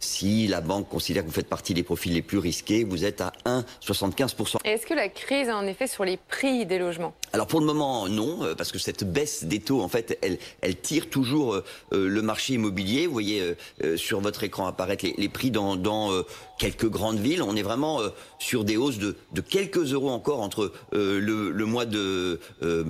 si 0.00 0.47
la 0.47 0.61
banque 0.61 0.88
considère 0.88 1.23
que 1.23 1.28
vous 1.28 1.35
faites 1.35 1.49
partie 1.49 1.75
des 1.75 1.83
profils 1.83 2.12
les 2.12 2.23
plus 2.23 2.38
risqués, 2.38 2.85
vous 2.85 3.05
êtes 3.05 3.21
à 3.21 3.33
1,75%. 3.45 4.57
Est-ce 4.64 4.87
que 4.87 4.95
la 4.95 5.09
crise 5.09 5.49
a 5.49 5.57
un 5.57 5.67
effet 5.67 5.87
sur 5.87 6.05
les 6.05 6.17
prix 6.17 6.67
des 6.67 6.78
logements? 6.78 7.14
Alors 7.33 7.47
pour 7.47 7.61
le 7.61 7.67
moment, 7.67 8.09
non, 8.09 8.43
euh, 8.43 8.55
parce 8.55 8.73
que 8.73 8.78
cette 8.78 9.05
baisse 9.05 9.45
des 9.45 9.61
taux, 9.61 9.83
en 9.83 9.88
fait, 9.88 10.19
elle, 10.23 10.38
elle 10.61 10.76
tire 10.76 11.11
toujours 11.11 11.55
euh, 11.55 11.64
euh, 11.93 12.09
le 12.09 12.23
marché 12.23 12.55
immobilier. 12.55 13.07
Vous 13.07 13.12
voyez 13.12 13.57
sur 13.97 14.21
votre 14.21 14.45
écran 14.45 14.67
apparaître 14.67 15.05
les, 15.17 15.28
prix 15.28 15.50
dans, 15.50 15.76
dans 15.76 16.11
quelques 16.59 16.88
grandes 16.88 17.19
villes. 17.19 17.43
On 17.43 17.57
est 17.57 17.62
vraiment 17.62 18.00
sur 18.38 18.64
des 18.64 18.76
hausses 18.76 18.99
de, 18.99 19.17
de 19.33 19.40
quelques 19.40 19.93
euros 19.93 20.11
encore 20.11 20.40
entre 20.40 20.73
le, 20.93 21.50
le, 21.50 21.64
mois 21.64 21.85
de 21.87 22.40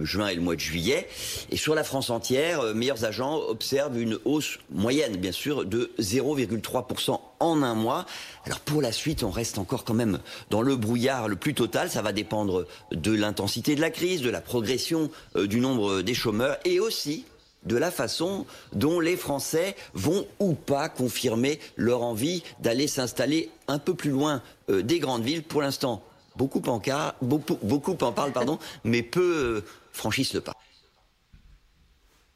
juin 0.03 0.29
et 0.29 0.35
le 0.35 0.41
mois 0.41 0.55
de 0.55 0.61
juillet. 0.61 1.09
Et 1.51 1.57
sur 1.57 1.75
la 1.75 1.85
France 1.85 2.11
entière, 2.11 2.75
meilleurs 2.75 3.05
agents 3.05 3.37
observent 3.37 3.99
une 3.99 4.19
hausse 4.25 4.59
moyenne, 4.71 5.17
bien 5.17 5.33
sûr, 5.33 5.65
de 5.65 5.91
0,3% 5.99 6.98
en 7.41 7.63
un 7.63 7.75
mois. 7.75 8.07
Alors 8.45 8.61
pour 8.61 8.83
la 8.83 8.93
suite, 8.93 9.23
on 9.23 9.31
reste 9.31 9.59
encore 9.59 9.85
quand 9.85 9.95
même 9.95 10.19
dans 10.51 10.63
le 10.63 10.77
brouillard 10.77 11.29
le 11.29 11.37
plus 11.37 11.55
total. 11.55 11.91
Ça 11.91 12.03
va 12.03 12.13
dépendre 12.13 12.67
de 12.93 13.13
l'intensité 13.13 13.75
de 13.75 13.81
la 13.81 13.91
crise, 13.91 14.23
de 14.23 14.31
la 14.31 14.41
progression 14.41 15.11
euh, 15.37 15.47
du 15.47 15.61
nombre 15.61 16.03
des 16.03 16.15
chômeurs 16.15 16.57
et 16.65 16.81
aussi 16.81 17.25
de 17.65 17.77
la 17.77 17.91
façon 17.91 18.47
dont 18.73 19.01
les 19.01 19.17
Français 19.17 19.77
vont 19.95 20.27
ou 20.39 20.55
pas 20.55 20.89
confirmer 20.89 21.59
leur 21.77 22.03
envie 22.03 22.43
d'aller 22.61 22.87
s'installer 22.87 23.51
un 23.67 23.79
peu 23.79 23.95
plus 23.95 24.11
loin 24.11 24.43
euh, 24.71 24.83
des 24.83 24.99
grandes 24.99 25.25
villes. 25.25 25.43
Pour 25.43 25.63
l'instant, 25.63 26.03
beaucoup 26.37 26.63
en, 26.67 26.81
beaucoup, 27.21 27.59
beaucoup 27.63 27.97
en 28.01 28.13
parlent, 28.13 28.33
pardon, 28.33 28.59
mais 28.85 29.03
peu 29.03 29.21
euh, 29.21 29.65
franchissent 29.93 30.35
le 30.35 30.41
pas. 30.41 30.55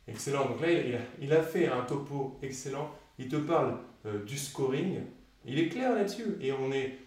Excellent. 0.08 0.46
Donc 0.46 0.60
là, 0.60 0.68
il 1.20 1.32
a 1.32 1.42
fait 1.42 1.68
un 1.68 1.82
topo 1.82 2.36
excellent 2.42 2.90
il 3.18 3.28
te 3.28 3.36
parle 3.36 3.76
euh, 4.06 4.24
du 4.24 4.36
scoring, 4.36 5.00
il 5.44 5.58
est 5.58 5.68
clair 5.68 5.94
là-dessus. 5.94 6.36
Et 6.40 6.52
on 6.52 6.72
est, 6.72 6.98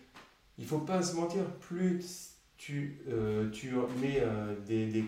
il 0.58 0.66
faut 0.66 0.80
pas 0.80 1.02
se 1.02 1.16
mentir, 1.16 1.44
plus 1.60 2.32
tu, 2.58 3.02
euh, 3.10 3.50
tu, 3.52 3.74
mets, 4.02 4.22
euh, 4.22 4.56
des, 4.66 5.04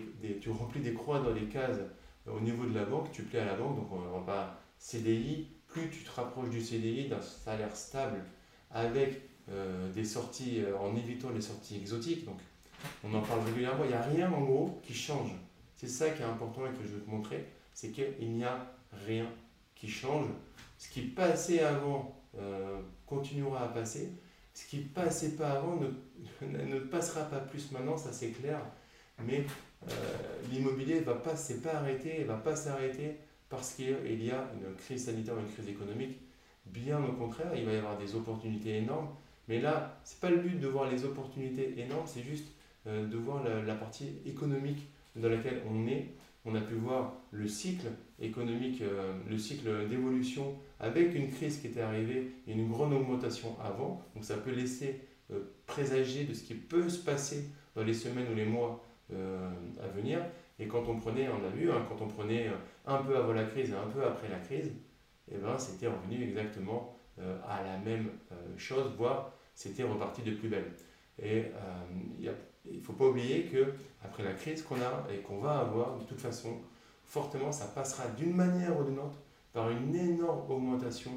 remplis 0.48 0.80
des 0.80 0.92
croix 0.92 1.20
dans 1.20 1.32
les 1.32 1.46
cases 1.46 1.78
au 2.26 2.40
niveau 2.40 2.66
de 2.66 2.74
la 2.74 2.84
banque, 2.84 3.10
tu 3.10 3.22
plais 3.22 3.38
à 3.38 3.46
la 3.46 3.54
banque, 3.54 3.76
donc 3.76 3.90
on 3.90 4.18
va 4.18 4.20
pas 4.20 4.60
CDI, 4.78 5.48
plus 5.66 5.88
tu 5.88 6.04
te 6.04 6.10
rapproches 6.10 6.50
du 6.50 6.60
CDI, 6.60 7.08
d'un 7.08 7.22
salaire 7.22 7.74
stable, 7.74 8.22
avec 8.70 9.22
des 9.94 10.04
sorties, 10.04 10.60
en 10.78 10.94
évitant 10.94 11.30
les 11.30 11.40
sorties 11.40 11.76
exotiques, 11.76 12.26
donc 12.26 12.36
on 13.02 13.14
en 13.14 13.22
parle 13.22 13.40
régulièrement, 13.46 13.84
il 13.84 13.88
n'y 13.88 13.94
a 13.94 14.02
rien 14.02 14.30
en 14.30 14.42
gros 14.42 14.78
qui 14.82 14.92
change. 14.92 15.30
C'est 15.76 15.88
ça 15.88 16.10
qui 16.10 16.20
est 16.20 16.26
important 16.26 16.66
et 16.66 16.70
que 16.70 16.82
je 16.82 16.88
veux 16.88 17.00
te 17.00 17.08
montrer, 17.08 17.46
c'est 17.72 17.92
qu'il 17.92 18.30
n'y 18.30 18.44
a 18.44 18.74
rien 19.06 19.26
qui 19.74 19.88
change 19.88 20.26
ce 20.78 20.88
qui 20.88 21.02
passait 21.02 21.60
avant 21.60 22.16
euh, 22.38 22.80
continuera 23.06 23.64
à 23.64 23.68
passer. 23.68 24.12
Ce 24.54 24.66
qui 24.66 24.78
passait 24.78 25.36
pas 25.36 25.50
avant 25.50 25.78
ne, 26.42 26.64
ne 26.64 26.78
passera 26.80 27.24
pas 27.24 27.40
plus 27.40 27.70
maintenant, 27.72 27.96
ça 27.96 28.12
c'est 28.12 28.30
clair. 28.30 28.60
Mais 29.24 29.44
euh, 29.88 29.92
l'immobilier 30.50 31.00
ne 31.00 31.04
va 31.04 31.14
pas, 31.14 31.34
pas 31.62 31.74
arrêté, 31.74 32.24
va 32.24 32.36
pas 32.36 32.56
s'arrêter 32.56 33.16
parce 33.48 33.74
qu'il 33.74 34.24
y 34.24 34.30
a 34.30 34.50
une 34.54 34.74
crise 34.76 35.06
sanitaire, 35.06 35.38
une 35.38 35.52
crise 35.52 35.68
économique. 35.68 36.18
Bien 36.66 37.02
au 37.02 37.12
contraire, 37.12 37.52
il 37.56 37.64
va 37.64 37.72
y 37.72 37.76
avoir 37.76 37.98
des 37.98 38.14
opportunités 38.14 38.76
énormes. 38.78 39.08
Mais 39.48 39.60
là, 39.60 39.98
ce 40.04 40.14
n'est 40.14 40.20
pas 40.20 40.30
le 40.30 40.36
but 40.36 40.60
de 40.60 40.68
voir 40.68 40.90
les 40.90 41.04
opportunités 41.04 41.80
énormes, 41.80 42.06
c'est 42.06 42.22
juste 42.22 42.48
euh, 42.86 43.06
de 43.06 43.16
voir 43.16 43.42
la, 43.42 43.74
partie 43.74 44.20
économique 44.26 44.86
dans 45.16 45.28
laquelle 45.28 45.62
on 45.68 45.86
est. 45.86 46.08
On 46.44 46.54
a 46.54 46.60
pu 46.60 46.74
voir 46.74 47.14
le 47.30 47.48
cycle 47.48 47.88
économique, 48.20 48.82
le 49.28 49.38
cycle 49.38 49.86
d'évolution 49.88 50.56
avec 50.80 51.14
une 51.14 51.30
crise 51.30 51.60
qui 51.60 51.68
était 51.68 51.80
arrivée 51.80 52.32
et 52.46 52.52
une 52.52 52.68
grande 52.68 52.92
augmentation 52.92 53.56
avant. 53.60 54.02
Donc 54.14 54.24
ça 54.24 54.36
peut 54.36 54.50
laisser 54.50 55.00
euh, 55.30 55.40
présager 55.66 56.24
de 56.24 56.32
ce 56.32 56.42
qui 56.42 56.54
peut 56.54 56.88
se 56.88 57.04
passer 57.04 57.50
dans 57.74 57.82
les 57.82 57.94
semaines 57.94 58.26
ou 58.32 58.34
les 58.34 58.46
mois 58.46 58.82
euh, 59.12 59.50
à 59.82 59.88
venir. 59.88 60.20
Et 60.58 60.66
quand 60.66 60.88
on 60.88 60.96
prenait, 60.96 61.28
on 61.28 61.44
a 61.46 61.50
vu, 61.50 61.70
hein, 61.70 61.84
quand 61.88 62.02
on 62.02 62.08
prenait 62.08 62.48
euh, 62.48 62.52
un 62.86 62.98
peu 62.98 63.16
avant 63.16 63.32
la 63.32 63.44
crise 63.44 63.70
et 63.70 63.74
un 63.74 63.86
peu 63.86 64.02
après 64.04 64.28
la 64.28 64.38
crise, 64.38 64.72
eh 65.30 65.36
ben, 65.36 65.58
c'était 65.58 65.88
revenu 65.88 66.22
exactement 66.22 66.94
à 67.48 67.64
la 67.64 67.78
même 67.78 68.10
chose, 68.56 68.92
voire 68.96 69.32
c'était 69.52 69.82
reparti 69.82 70.22
de 70.22 70.30
plus 70.36 70.48
belle. 70.48 70.70
Et 71.20 71.46
il 72.64 72.78
ne 72.78 72.80
faut 72.80 72.92
pas 72.92 73.06
oublier 73.06 73.42
que 73.46 73.74
après 74.04 74.22
la 74.22 74.34
crise 74.34 74.62
qu'on 74.62 74.76
a 74.76 75.04
et 75.12 75.18
qu'on 75.18 75.40
va 75.40 75.58
avoir, 75.58 75.98
de 75.98 76.04
toute 76.04 76.20
façon, 76.20 76.60
fortement, 77.08 77.50
ça 77.50 77.64
passera 77.66 78.06
d'une 78.08 78.34
manière 78.34 78.78
ou 78.78 78.84
d'une 78.84 78.98
autre 78.98 79.18
par 79.52 79.70
une 79.70 79.96
énorme 79.96 80.50
augmentation 80.50 81.10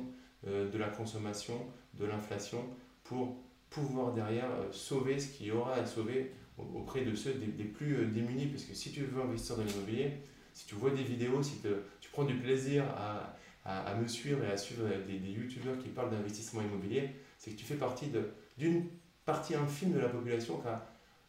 euh, 0.48 0.72
de 0.72 0.78
la 0.78 0.88
consommation, 0.88 1.54
de 2.00 2.06
l'inflation, 2.06 2.66
pour 3.04 3.36
pouvoir 3.70 4.14
derrière 4.14 4.50
euh, 4.50 4.72
sauver 4.72 5.20
ce 5.20 5.28
qu'il 5.28 5.48
y 5.48 5.52
aura 5.52 5.74
à 5.74 5.86
sauver 5.86 6.32
auprès 6.58 7.04
de 7.04 7.14
ceux 7.14 7.34
des, 7.34 7.64
plus 7.66 7.98
euh, 7.98 8.06
démunis. 8.06 8.48
Parce 8.48 8.64
que 8.64 8.74
si 8.74 8.92
tu 8.92 9.04
veux 9.04 9.22
investir 9.22 9.58
dans 9.58 9.64
l'immobilier, 9.64 10.14
si 10.54 10.66
tu 10.66 10.76
vois 10.76 10.92
des 10.92 11.04
vidéos, 11.04 11.44
si 11.44 11.62
tu 12.00 12.10
prends 12.12 12.24
du 12.24 12.36
plaisir 12.36 12.86
à, 12.98 13.36
à, 13.66 13.96
me 13.96 14.08
suivre 14.08 14.44
et 14.44 14.52
à 14.52 14.58
suivre 14.58 14.88
des, 15.08 15.20
des 15.20 15.32
youtubeurs 15.32 15.78
qui 15.78 15.90
parlent 15.90 16.10
d'investissement 16.10 16.62
immobilier, 16.62 17.10
c'est 17.38 17.52
que 17.52 17.56
tu 17.56 17.66
fais 17.66 17.76
partie 17.76 18.12
d'une 18.58 18.86
partie 19.26 19.56
infime 19.56 19.94
de 19.94 20.00
la 20.00 20.10
population 20.10 20.58
qui 20.58 20.68
a, 20.68 20.86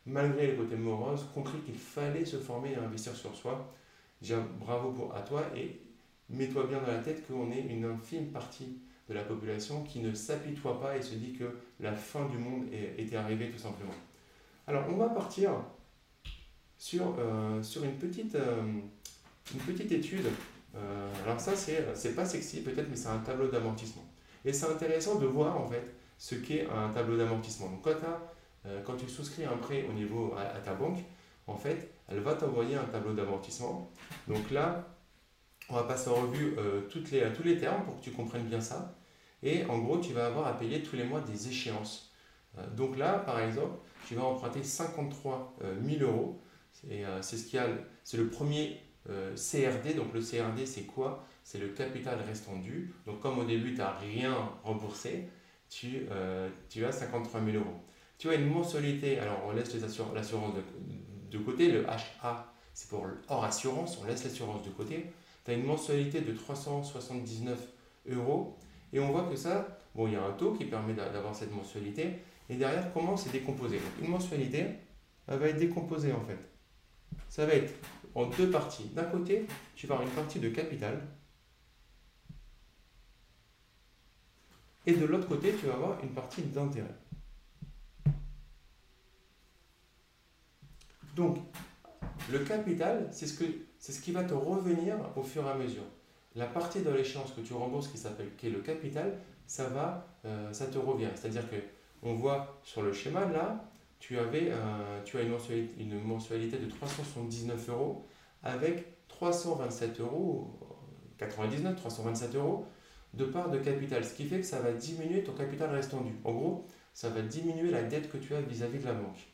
malgré 0.06 0.48
les 0.48 0.56
côtés 0.56 0.76
moroses, 0.76 1.26
compris 1.34 1.58
qu'il 1.64 1.78
fallait 1.78 2.24
se 2.24 2.36
former 2.38 2.72
et 2.72 2.76
investir 2.76 3.14
sur 3.14 3.34
soi. 3.34 3.72
Bravo 4.60 4.92
pour, 4.92 5.14
à 5.14 5.20
toi 5.20 5.42
et 5.56 5.80
mets-toi 6.30 6.66
bien 6.66 6.80
dans 6.80 6.92
la 6.92 6.98
tête 6.98 7.26
qu'on 7.26 7.50
est 7.50 7.60
une 7.60 7.84
infime 7.84 8.28
partie 8.28 8.78
de 9.08 9.14
la 9.14 9.22
population 9.22 9.82
qui 9.82 10.00
ne 10.00 10.14
s'apitoie 10.14 10.80
pas 10.80 10.96
et 10.96 11.02
se 11.02 11.14
dit 11.14 11.32
que 11.32 11.44
la 11.80 11.92
fin 11.92 12.26
du 12.26 12.38
monde 12.38 12.66
était 12.96 13.16
arrivée 13.16 13.50
tout 13.50 13.58
simplement. 13.58 13.94
Alors 14.66 14.84
on 14.88 14.96
va 14.96 15.08
partir 15.08 15.50
sur, 16.78 17.14
euh, 17.18 17.62
sur 17.62 17.84
une, 17.84 17.96
petite, 17.96 18.36
euh, 18.36 18.62
une 19.52 19.60
petite 19.60 19.90
étude. 19.90 20.26
Euh, 20.74 21.12
alors 21.24 21.38
ça 21.40 21.54
c'est 21.56 22.14
pas 22.14 22.24
sexy 22.24 22.62
peut-être 22.62 22.88
mais 22.88 22.96
c'est 22.96 23.08
un 23.08 23.18
tableau 23.18 23.48
d'amortissement. 23.48 24.04
Et 24.44 24.52
c'est 24.52 24.66
intéressant 24.66 25.16
de 25.16 25.26
voir 25.26 25.60
en 25.60 25.66
fait 25.66 25.94
ce 26.16 26.36
qu'est 26.36 26.68
un 26.70 26.90
tableau 26.90 27.16
d'amortissement. 27.16 27.70
Donc 27.70 27.82
quand, 27.82 27.96
quand, 28.84 28.96
tu 28.96 29.08
souscris 29.08 29.44
un 29.44 29.56
prêt 29.56 29.84
au 29.88 29.92
niveau 29.92 30.34
à 30.36 30.60
ta 30.60 30.74
banque, 30.74 30.98
en 31.48 31.56
fait 31.56 31.91
elle 32.08 32.20
va 32.20 32.34
t'envoyer 32.34 32.76
un 32.76 32.84
tableau 32.84 33.12
d'amortissement. 33.12 33.90
Donc 34.28 34.50
là 34.50 34.92
on 35.68 35.74
va 35.74 35.84
passer 35.84 36.10
en 36.10 36.14
revue 36.14 36.54
euh, 36.58 36.82
toutes 36.90 37.10
les, 37.10 37.32
tous 37.32 37.42
les 37.42 37.58
termes 37.58 37.84
pour 37.84 37.98
que 37.98 38.04
tu 38.04 38.10
comprennes 38.10 38.44
bien 38.44 38.60
ça. 38.60 38.94
Et 39.42 39.64
en 39.64 39.78
gros, 39.78 39.98
tu 39.98 40.12
vas 40.12 40.26
avoir 40.26 40.46
à 40.46 40.58
payer 40.58 40.82
tous 40.82 40.96
les 40.96 41.04
mois 41.04 41.20
des 41.20 41.48
échéances. 41.48 42.12
Euh, 42.58 42.66
donc 42.76 42.96
là, 42.96 43.18
par 43.20 43.40
exemple, 43.40 43.76
tu 44.06 44.14
vas 44.14 44.24
emprunter 44.24 44.62
53 44.62 45.56
000 45.84 46.02
euh, 46.02 46.06
euros. 46.06 46.40
C'est 46.72 47.36
ce 47.36 47.56
a, 47.56 47.66
c'est 48.04 48.16
le 48.16 48.28
premier 48.28 48.80
CRD. 49.04 49.94
Donc 49.94 50.12
le 50.14 50.20
CRD, 50.20 50.66
c'est 50.66 50.84
quoi? 50.84 51.26
C'est 51.44 51.58
le 51.58 51.68
capital 51.68 52.18
restant 52.20 52.56
dû. 52.56 52.94
Donc 53.06 53.20
comme 53.20 53.38
au 53.38 53.44
début, 53.44 53.72
tu 53.72 53.78
n'as 53.78 53.96
rien 53.96 54.34
remboursé, 54.62 55.28
tu, 55.68 56.06
tu 56.68 56.84
as 56.84 56.92
53 56.92 57.40
000 57.44 57.56
euros. 57.56 57.80
Tu 58.16 58.30
as 58.30 58.34
une 58.34 58.48
mensualité. 58.48 59.18
Alors 59.18 59.42
on 59.46 59.52
laisse 59.52 59.74
l'assurance 59.74 60.54
de, 60.54 60.62
de 61.32 61.38
côté. 61.38 61.70
Le 61.70 61.86
HA, 61.88 62.52
c'est 62.74 62.88
pour 62.88 63.06
hors 63.28 63.44
assurance. 63.44 63.98
On 64.02 64.06
laisse 64.06 64.24
l'assurance 64.24 64.62
de 64.62 64.70
côté 64.70 65.12
tu 65.44 65.50
as 65.50 65.54
une 65.54 65.64
mensualité 65.64 66.20
de 66.20 66.32
379 66.32 67.58
euros. 68.10 68.56
Et 68.92 69.00
on 69.00 69.10
voit 69.10 69.24
que 69.24 69.36
ça, 69.36 69.78
bon, 69.94 70.06
il 70.06 70.12
y 70.12 70.16
a 70.16 70.22
un 70.22 70.32
taux 70.32 70.52
qui 70.52 70.64
permet 70.64 70.94
d'avoir 70.94 71.34
cette 71.34 71.52
mensualité. 71.52 72.18
Et 72.48 72.56
derrière, 72.56 72.92
comment 72.92 73.16
c'est 73.16 73.30
décomposé? 73.30 73.80
Une 74.00 74.08
mensualité, 74.08 74.66
elle 75.26 75.38
va 75.38 75.48
être 75.48 75.58
décomposée 75.58 76.12
en 76.12 76.20
fait. 76.20 76.38
Ça 77.28 77.46
va 77.46 77.54
être 77.54 77.72
en 78.14 78.26
deux 78.26 78.50
parties. 78.50 78.84
D'un 78.94 79.04
côté, 79.04 79.46
tu 79.74 79.86
vas 79.86 79.94
avoir 79.94 80.06
une 80.06 80.14
partie 80.14 80.38
de 80.38 80.48
capital. 80.50 81.00
Et 84.84 84.92
de 84.92 85.04
l'autre 85.06 85.28
côté, 85.28 85.54
tu 85.54 85.66
vas 85.66 85.74
avoir 85.74 86.02
une 86.02 86.10
partie 86.10 86.42
d'intérêt. 86.42 86.94
Donc, 91.14 91.38
le 92.30 92.38
capital, 92.40 93.08
c'est 93.10 93.26
ce 93.26 94.00
qui 94.00 94.12
va 94.12 94.24
te 94.24 94.34
revenir 94.34 94.96
au 95.16 95.22
fur 95.22 95.46
et 95.46 95.50
à 95.50 95.54
mesure. 95.54 95.84
La 96.34 96.46
partie 96.46 96.80
de 96.80 96.90
l'échéance 96.90 97.32
que 97.32 97.40
tu 97.42 97.52
rembourses 97.52 97.88
qui 97.88 97.98
s'appelle 97.98 98.28
est 98.42 98.48
le 98.48 98.60
capital, 98.60 99.18
ça 99.46 99.68
va, 99.68 100.06
euh, 100.24 100.52
ça 100.52 100.66
te 100.66 100.78
revient. 100.78 101.08
C'est-à-dire 101.14 101.48
que 101.50 101.56
on 102.02 102.14
voit 102.14 102.58
sur 102.62 102.82
le 102.82 102.92
schéma 102.92 103.26
là, 103.26 103.64
tu 104.00 104.18
avais 104.18 104.50
as 104.50 105.22
une 105.22 105.28
mensualité, 105.30 105.80
une 105.80 106.02
mensualité 106.02 106.58
de 106.58 106.66
379 106.68 107.68
euros 107.68 108.06
avec 108.42 109.06
327 109.08 110.00
euros, 110.00 110.58
99, 111.18 111.76
327 111.76 112.34
euros 112.34 112.66
de 113.14 113.24
part 113.26 113.50
de 113.50 113.58
capital, 113.58 114.04
ce 114.04 114.14
qui 114.14 114.24
fait 114.24 114.40
que 114.40 114.46
ça 114.46 114.60
va 114.60 114.72
diminuer 114.72 115.22
ton 115.22 115.32
capital 115.32 115.70
restendu. 115.70 116.12
En 116.24 116.32
gros, 116.32 116.66
ça 116.94 117.10
va 117.10 117.20
diminuer 117.20 117.70
la 117.70 117.82
dette 117.82 118.10
que 118.10 118.16
tu 118.16 118.34
as 118.34 118.40
vis-à-vis 118.40 118.78
de 118.78 118.86
la 118.86 118.94
banque. 118.94 119.31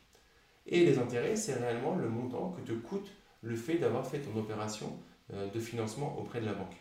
Et 0.71 0.85
les 0.85 0.99
intérêts, 0.99 1.35
c'est 1.35 1.55
réellement 1.55 1.95
le 1.95 2.07
montant 2.07 2.51
que 2.51 2.61
te 2.61 2.73
coûte 2.73 3.11
le 3.41 3.55
fait 3.55 3.79
d'avoir 3.79 4.05
fait 4.05 4.19
ton 4.19 4.37
opération 4.39 4.99
euh, 5.33 5.49
de 5.49 5.59
financement 5.59 6.17
auprès 6.19 6.41
de 6.41 6.45
la 6.45 6.53
banque. 6.53 6.75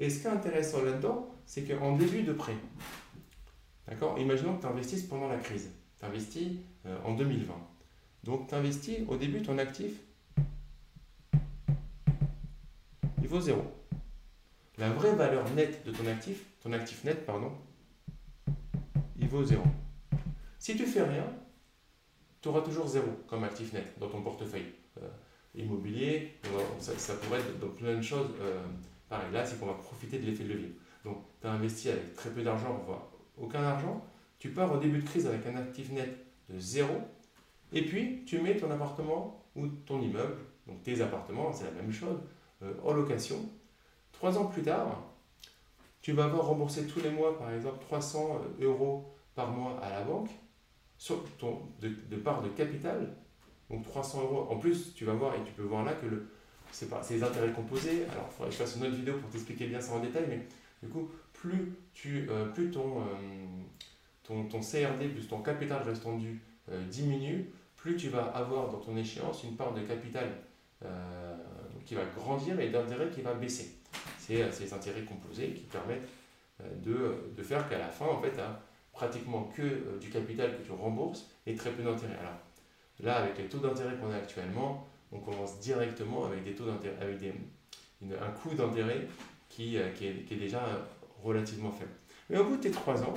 Et 0.00 0.10
ce 0.10 0.20
qui 0.20 0.26
est 0.26 0.30
intéressant 0.30 0.82
là-dedans, 0.82 1.30
c'est 1.46 1.62
qu'en 1.62 1.96
début 1.96 2.22
de 2.22 2.32
prêt, 2.32 2.56
d'accord, 3.86 4.18
imaginons 4.18 4.56
que 4.56 4.62
tu 4.62 4.66
investisses 4.66 5.04
pendant 5.04 5.28
la 5.28 5.36
crise, 5.36 5.70
tu 6.00 6.04
investis 6.04 6.48
euh, 6.86 6.98
en 7.04 7.14
2020. 7.14 7.54
Donc 8.24 8.48
tu 8.48 8.54
investis 8.56 8.98
au 9.06 9.16
début 9.16 9.42
ton 9.42 9.56
actif, 9.58 9.92
il 13.20 13.28
vaut 13.28 13.40
zéro. 13.40 13.62
La 14.78 14.90
vraie 14.90 15.14
valeur 15.14 15.48
nette 15.50 15.86
de 15.86 15.92
ton 15.92 16.06
actif, 16.08 16.44
ton 16.60 16.72
actif 16.72 17.04
net, 17.04 17.24
pardon, 17.24 17.52
il 19.16 19.28
vaut 19.28 19.44
zéro. 19.44 19.62
Si 20.58 20.76
tu 20.76 20.86
fais 20.86 21.02
rien, 21.02 21.26
tu 22.42 22.48
auras 22.48 22.60
toujours 22.60 22.86
zéro 22.88 23.06
comme 23.28 23.44
actif 23.44 23.72
net 23.72 23.94
dans 23.98 24.08
ton 24.08 24.20
portefeuille. 24.20 24.66
Euh, 25.00 25.08
immobilier, 25.54 26.34
ça, 26.78 27.14
pourrait 27.14 27.38
être 27.38 27.74
plein 27.74 27.96
de 27.96 28.02
choses. 28.02 28.28
Euh, 28.40 28.60
pareil, 29.08 29.30
là, 29.32 29.44
c'est 29.44 29.60
qu'on 29.60 29.66
va 29.66 29.74
profiter 29.74 30.18
de 30.18 30.26
l'effet 30.26 30.44
de 30.44 30.48
levier. 30.48 30.76
Donc, 31.04 31.18
tu 31.40 31.46
as 31.46 31.52
investi 31.52 31.90
avec 31.90 32.14
très 32.14 32.30
peu 32.30 32.42
d'argent, 32.42 32.82
voire 32.86 33.08
aucun 33.38 33.62
argent. 33.62 34.04
Tu 34.38 34.50
pars 34.50 34.72
au 34.72 34.78
début 34.78 34.98
de 34.98 35.04
crise 35.04 35.26
avec 35.26 35.46
un 35.46 35.56
actif 35.56 35.92
net 35.92 36.26
de 36.48 36.58
zéro. 36.58 36.94
Et 37.72 37.84
puis, 37.84 38.24
tu 38.24 38.40
mets 38.40 38.56
ton 38.56 38.70
appartement 38.70 39.44
ou 39.54 39.68
ton 39.68 40.00
immeuble, 40.00 40.36
donc 40.66 40.82
tes 40.82 41.00
appartements, 41.00 41.52
c'est 41.52 41.64
la 41.64 41.70
même 41.70 41.92
chose, 41.92 42.18
euh, 42.62 42.72
en 42.82 42.92
location. 42.92 43.36
Trois 44.12 44.36
ans 44.38 44.46
plus 44.46 44.62
tard, 44.62 45.02
tu 46.00 46.12
vas 46.12 46.24
avoir 46.24 46.46
remboursé 46.46 46.86
tous 46.86 47.00
les 47.00 47.10
mois, 47.10 47.38
par 47.38 47.52
exemple, 47.52 47.78
300 47.80 48.40
euros 48.60 49.14
par 49.34 49.50
mois 49.50 49.78
à 49.80 49.90
la 49.90 50.02
banque 50.02 50.30
sur 51.02 51.24
ton, 51.36 51.58
de, 51.80 52.16
part 52.16 52.42
de 52.42 52.48
capital, 52.50 53.08
donc 53.68 53.82
300 53.82 54.22
euros. 54.22 54.46
En 54.48 54.56
plus, 54.56 54.94
tu 54.94 55.04
vas 55.04 55.14
voir, 55.14 55.34
et 55.34 55.42
tu 55.44 55.50
peux 55.50 55.64
voir 55.64 55.84
là 55.84 55.94
que 55.94 56.06
le, 56.06 56.28
c'est 56.70 56.88
pas, 56.88 57.02
les 57.10 57.24
intérêts 57.24 57.50
composés. 57.50 58.04
Alors, 58.12 58.28
il 58.30 58.32
faudrait 58.32 58.50
que 58.50 58.52
je 58.52 58.62
fasse 58.62 58.76
une 58.76 58.84
autre 58.84 58.94
vidéo 58.94 59.18
pour 59.18 59.28
t'expliquer 59.28 59.66
bien 59.66 59.80
ça 59.80 59.94
en 59.94 59.98
détail, 59.98 60.26
mais 60.28 60.46
du 60.80 60.88
coup, 60.88 61.10
plus, 61.32 61.72
tu, 61.92 62.28
euh, 62.30 62.44
plus 62.50 62.70
ton, 62.70 63.00
euh, 63.00 64.42
ton, 64.48 64.60
CRD 64.60 65.08
plus 65.08 65.26
ton 65.26 65.42
capital 65.42 65.82
restendu 65.82 66.40
euh, 66.70 66.80
diminue, 66.86 67.50
plus 67.76 67.96
tu 67.96 68.08
vas 68.08 68.26
avoir 68.26 68.70
dans 68.70 68.78
ton 68.78 68.96
échéance 68.96 69.42
une 69.42 69.56
part 69.56 69.74
de 69.74 69.80
capital 69.80 70.28
qui 71.84 71.94
va 71.94 72.02
grandir 72.16 72.58
et 72.58 72.70
d'intérêt 72.70 73.08
qui 73.10 73.22
va 73.22 73.34
baisser. 73.34 73.76
C'est 74.18 74.50
ces 74.52 74.72
intérêts 74.72 75.02
composés 75.02 75.50
qui 75.52 75.62
permettent 75.62 76.08
de, 76.84 77.32
de 77.36 77.42
faire 77.42 77.68
qu'à 77.68 77.78
la 77.78 77.88
fin, 77.88 78.06
en 78.06 78.20
fait, 78.20 78.36
hein, 78.40 78.56
pratiquement 78.92 79.44
que 79.54 79.62
euh, 79.62 79.98
du 80.00 80.10
capital 80.10 80.56
que 80.58 80.62
tu 80.62 80.72
rembourses 80.72 81.26
et 81.46 81.54
très 81.54 81.70
peu 81.70 81.82
d'intérêt. 81.82 82.16
Alors 82.20 82.38
là, 83.00 83.16
avec 83.16 83.38
les 83.38 83.44
taux 83.44 83.58
d'intérêt 83.58 83.96
qu'on 83.96 84.10
a 84.12 84.16
actuellement, 84.16 84.86
on 85.10 85.18
commence 85.18 85.58
directement 85.58 86.26
avec 86.26 86.44
des 86.44 86.54
taux 86.54 86.66
d'intérêt, 86.66 86.96
avec 87.00 87.18
un 87.22 88.30
coût 88.30 88.54
d'intérêt 88.54 89.06
qui, 89.48 89.76
euh, 89.78 89.90
qui, 89.92 90.06
est, 90.06 90.36
déjà 90.36 90.62
relativement 91.22 91.70
faible. 91.70 91.92
Mais 92.30 92.38
au 92.38 92.44
bout 92.44 92.56
de 92.56 92.62
tes 92.62 92.70
trois 92.70 93.02
ans, 93.02 93.14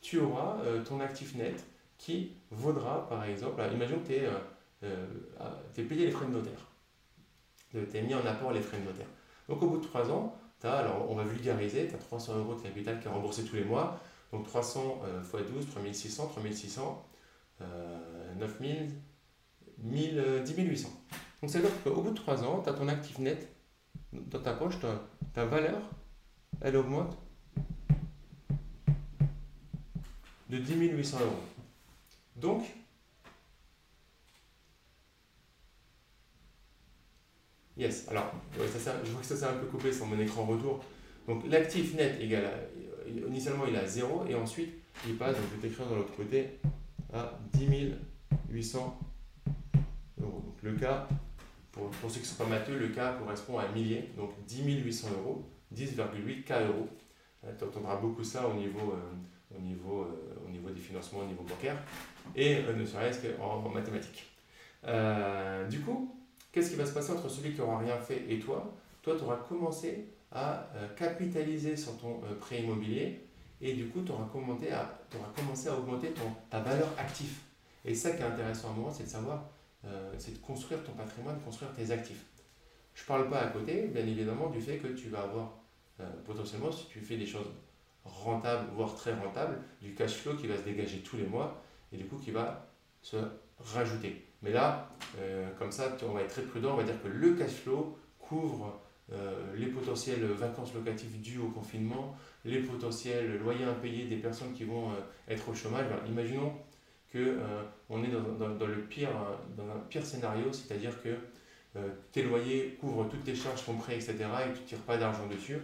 tu 0.00 0.18
auras 0.18 0.58
euh, 0.64 0.82
ton 0.82 1.00
actif 1.00 1.34
net 1.34 1.64
qui 1.98 2.32
vaudra, 2.50 3.06
par 3.08 3.24
exemple, 3.24 3.62
imagine 3.72 4.02
que 4.02 4.06
tu 4.06 4.14
es, 4.14 4.28
es, 5.76 5.82
payé 5.82 6.06
les 6.06 6.10
frais 6.10 6.26
de 6.26 6.32
notaire. 6.32 6.66
Tu 7.70 7.78
es 7.94 8.02
mis 8.02 8.14
en 8.14 8.24
apport 8.24 8.52
les 8.52 8.60
frais 8.60 8.78
de 8.78 8.84
notaire. 8.84 9.06
Donc 9.48 9.62
au 9.62 9.66
bout 9.66 9.78
de 9.78 9.84
trois 9.84 10.10
ans, 10.10 10.34
as, 10.64 10.78
alors 10.78 11.10
on 11.10 11.14
va 11.14 11.24
vulgariser, 11.24 11.88
tu 11.88 11.94
as 11.94 11.98
300 11.98 12.38
euros 12.38 12.54
de 12.54 12.62
capital 12.62 13.00
qui 13.00 13.06
est 13.06 13.10
remboursé 13.10 13.44
tous 13.44 13.56
les 13.56 13.64
mois. 13.64 14.00
Donc 14.32 14.46
300 14.46 15.02
x 15.22 15.50
12, 15.52 15.66
3600, 15.70 16.28
3600, 16.28 17.08
euh, 17.62 18.34
9000, 18.38 18.90
1000, 19.78 20.42
10 20.44 20.54
800. 20.56 20.88
Donc 21.40 21.50
c'est 21.50 21.58
à 21.58 21.60
dire 21.62 21.82
qu'au 21.82 22.02
bout 22.02 22.10
de 22.10 22.16
3 22.16 22.44
ans, 22.44 22.62
tu 22.62 22.68
as 22.68 22.74
ton 22.74 22.88
actif 22.88 23.18
net 23.18 23.48
dans 24.12 24.40
ta 24.40 24.52
poche, 24.52 24.74
ta, 25.34 25.44
valeur, 25.44 25.80
elle 26.60 26.76
augmente 26.76 27.16
de 30.48 30.58
10 30.58 30.74
800 30.74 31.20
euros. 31.20 31.30
Donc, 32.36 32.64
yes, 37.76 38.08
alors, 38.08 38.32
je 38.52 38.58
vois 38.58 38.66
que 39.20 39.26
ça 39.26 39.36
s'est 39.36 39.44
un 39.44 39.54
peu 39.54 39.66
coupé 39.66 39.92
sur 39.92 40.06
mon 40.06 40.18
écran 40.18 40.44
retour. 40.44 40.84
Donc 41.26 41.46
l'actif 41.46 41.94
net 41.94 42.20
égale 42.20 42.46
à, 42.46 42.50
initialement 43.28 43.64
il 43.66 43.76
à 43.76 43.86
0 43.86 44.26
et 44.28 44.34
ensuite 44.34 44.74
il 45.06 45.16
passe, 45.16 45.36
donc 45.36 45.44
je 45.50 45.56
vais 45.56 45.68
t'écrire 45.68 45.86
dans 45.86 45.96
l'autre 45.96 46.14
côté, 46.14 46.58
à 47.12 47.38
10 47.54 47.94
800 48.50 48.98
euros. 50.22 50.42
Donc 50.44 50.56
le 50.62 50.72
cas, 50.72 51.08
pour, 51.72 51.90
ceux 52.02 52.20
qui 52.20 52.20
ne 52.20 52.24
sont 52.24 52.44
pas 52.44 52.50
matheux, 52.50 52.78
le 52.78 52.88
cas 52.88 53.14
correspond 53.14 53.58
à 53.58 53.64
un 53.64 53.72
millier, 53.72 54.10
donc 54.16 54.30
10 54.46 54.82
800 54.82 55.08
euros, 55.18 55.44
10,8 55.74 56.44
K 56.44 56.52
euros. 56.68 56.88
Euh, 57.44 57.52
tu 57.56 57.64
entendras 57.64 57.96
beaucoup 57.96 58.24
ça 58.24 58.46
au 58.46 58.54
niveau, 58.54 58.92
euh, 58.92 59.56
au, 59.56 59.60
niveau, 59.60 60.02
euh, 60.02 60.46
au 60.46 60.50
niveau 60.50 60.68
des 60.70 60.80
financements, 60.80 61.20
au 61.20 61.26
niveau 61.26 61.42
bancaire, 61.42 61.76
et 62.36 62.62
ne 62.62 62.84
serait-ce 62.84 63.26
qu'en 63.26 63.64
en 63.64 63.68
mathématiques. 63.68 64.26
du 65.70 65.80
coup, 65.80 66.14
qu'est-ce 66.52 66.70
qui 66.70 66.76
va 66.76 66.86
se 66.86 66.92
passer 66.92 67.12
entre 67.12 67.28
celui 67.28 67.52
qui 67.52 67.60
n'aura 67.60 67.78
rien 67.78 67.98
fait 67.98 68.24
et 68.28 68.38
toi? 68.38 68.74
Toi, 69.02 69.14
tu 69.16 69.24
auras 69.24 69.36
commencé 69.36 70.08
à 70.32 70.66
euh, 70.76 70.88
capitaliser 70.96 71.76
sur 71.76 71.96
ton 71.98 72.20
euh, 72.24 72.34
prêt 72.38 72.60
immobilier 72.60 73.20
et 73.60 73.74
du 73.74 73.88
coup, 73.88 74.02
tu 74.02 74.12
auras, 74.12 74.24
commencé 74.24 74.70
à, 75.68 75.76
augmenter 75.76 76.14
ta 76.48 76.60
valeur 76.60 76.88
active. 76.96 77.40
Et 77.84 77.94
ça 77.94 78.12
qui 78.12 78.22
est 78.22 78.26
intéressant 78.26 78.68
à 78.68 78.70
un 78.70 78.74
moment, 78.74 78.90
c'est 78.90 79.04
de 79.04 79.08
savoir, 79.08 79.50
euh, 79.84 80.14
c'est 80.16 80.32
de 80.32 80.38
construire 80.38 80.82
ton 80.82 80.92
patrimoine, 80.92 81.38
de 81.38 81.44
construire 81.44 81.70
tes 81.72 81.90
actifs. 81.90 82.24
Je 82.94 83.02
ne 83.02 83.06
parle 83.06 83.28
pas 83.28 83.40
à 83.40 83.46
côté, 83.48 83.88
bien 83.88 84.06
évidemment, 84.06 84.48
du 84.48 84.60
fait 84.60 84.78
que 84.78 84.88
tu 84.88 85.08
vas 85.08 85.22
avoir 85.22 85.56
potentiellement, 86.24 86.72
si 86.72 86.86
tu 86.86 87.00
fais 87.00 87.18
des 87.18 87.26
choses 87.26 87.48
rentables, 88.06 88.70
voire 88.74 88.94
très 88.94 89.12
rentables, 89.12 89.58
du 89.82 89.94
cash 89.94 90.14
flow 90.14 90.34
qui 90.34 90.46
va 90.46 90.56
se 90.56 90.62
dégager 90.62 91.00
tous 91.00 91.18
les 91.18 91.26
mois 91.26 91.62
et 91.92 91.98
du 91.98 92.06
coup 92.06 92.16
qui 92.16 92.30
va 92.30 92.70
se 93.02 93.16
rajouter. 93.58 94.24
Mais 94.40 94.50
là, 94.50 94.88
comme 95.58 95.70
ça, 95.70 95.94
on 96.08 96.14
va 96.14 96.22
être 96.22 96.30
très 96.30 96.42
prudent, 96.42 96.72
on 96.72 96.76
va 96.76 96.84
dire 96.84 97.00
que 97.02 97.08
le 97.08 97.34
cash 97.34 97.50
flow 97.50 97.98
couvre 98.18 98.80
euh, 99.12 99.56
les 99.56 99.66
potentielles 99.66 100.24
vacances 100.24 100.72
locatives 100.72 101.20
dues 101.20 101.38
au 101.38 101.48
confinement, 101.48 102.14
les 102.44 102.60
potentiels 102.60 103.38
loyers 103.38 103.64
impayés 103.64 104.04
des 104.06 104.16
personnes 104.16 104.52
qui 104.52 104.62
vont 104.62 104.90
euh, 104.90 104.94
être 105.32 105.48
au 105.48 105.54
chômage. 105.54 105.86
imaginons 106.08 106.52
que 107.12 107.18
euh, 107.18 107.62
est 108.04 108.58
dans, 108.58 108.66
le 108.66 108.82
pire, 108.82 109.10
dans 109.56 109.64
un 109.64 109.80
pire 109.88 110.06
scénario, 110.06 110.52
c'est-à-dire 110.52 110.92
que 111.02 111.08
tes 112.12 112.22
loyers 112.22 112.76
couvrent 112.80 113.08
toutes 113.08 113.24
tes 113.24 113.34
charges, 113.34 113.64
ton 113.64 113.74
prêt, 113.74 113.94
etc., 113.94 114.14
et 114.18 114.52
tu 114.52 114.60
ne 114.60 114.66
tires 114.66 114.78
pas 114.78 114.96
d'argent 114.96 115.26
dessus. 115.26 115.58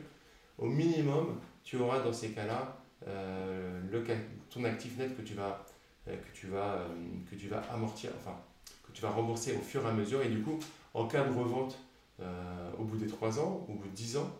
Au 0.58 0.66
minimum, 0.66 1.38
tu 1.62 1.76
auras 1.76 2.00
dans 2.00 2.12
ces 2.12 2.30
cas-là 2.30 2.76
ton 4.50 4.64
actif 4.64 4.98
net 4.98 5.16
que 5.16 5.22
tu 5.22 5.34
vas, 5.34 5.64
que 6.06 6.32
tu 6.34 6.48
vas, 6.48 6.84
que 7.30 7.36
tu 7.36 7.46
vas 7.46 7.60
amortir, 7.72 8.10
enfin, 8.18 8.36
que 8.84 8.92
tu 8.92 9.02
vas 9.02 9.10
rembourser 9.10 9.54
au 9.56 9.60
fur 9.60 9.84
et 9.84 9.88
à 9.88 9.92
mesure, 9.92 10.22
et 10.22 10.28
du 10.28 10.42
coup, 10.42 10.58
en 10.94 11.06
cas 11.06 11.24
de 11.24 11.32
revente 11.32 11.78
euh, 12.20 12.70
au 12.78 12.84
bout 12.84 12.96
des 12.96 13.06
3 13.06 13.40
ans, 13.40 13.66
au 13.68 13.74
bout 13.74 13.88
de 13.88 13.94
10 13.94 14.16
ans, 14.16 14.30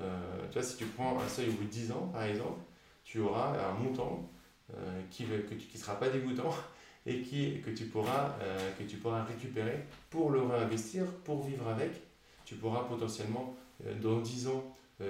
euh, 0.00 0.46
tu 0.50 0.54
vois, 0.58 0.62
si 0.62 0.76
tu 0.76 0.86
prends 0.86 1.18
un 1.20 1.28
seuil 1.28 1.48
au 1.48 1.52
bout 1.52 1.64
de 1.64 1.70
10 1.70 1.92
ans, 1.92 2.10
par 2.12 2.24
exemple, 2.24 2.60
tu 3.04 3.20
auras 3.20 3.56
un 3.68 3.74
montant 3.74 4.28
euh, 4.74 5.00
qui 5.10 5.24
ne 5.24 5.38
qui 5.38 5.78
sera 5.78 5.98
pas 5.98 6.08
dégoûtant 6.08 6.52
et 7.06 7.22
qui, 7.22 7.60
que, 7.60 7.70
tu 7.70 7.84
pourras, 7.84 8.34
que 8.76 8.82
tu 8.82 8.96
pourras 8.96 9.22
récupérer 9.22 9.84
pour 10.10 10.30
le 10.30 10.42
réinvestir, 10.42 11.04
pour 11.24 11.44
vivre 11.44 11.68
avec. 11.68 12.02
Tu 12.44 12.56
pourras 12.56 12.82
potentiellement, 12.84 13.54
dans 14.02 14.18
10 14.18 14.48
ans, 14.48 14.64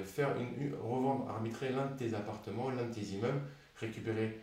faire 0.04 0.36
une, 0.38 0.74
revendre, 0.74 1.26
arbitrer 1.30 1.70
l'un 1.70 1.86
de 1.86 1.96
tes 1.96 2.12
appartements, 2.12 2.68
l'un 2.68 2.84
de 2.84 2.92
tes 2.92 3.00
immeubles, 3.00 3.40
récupérer 3.76 4.38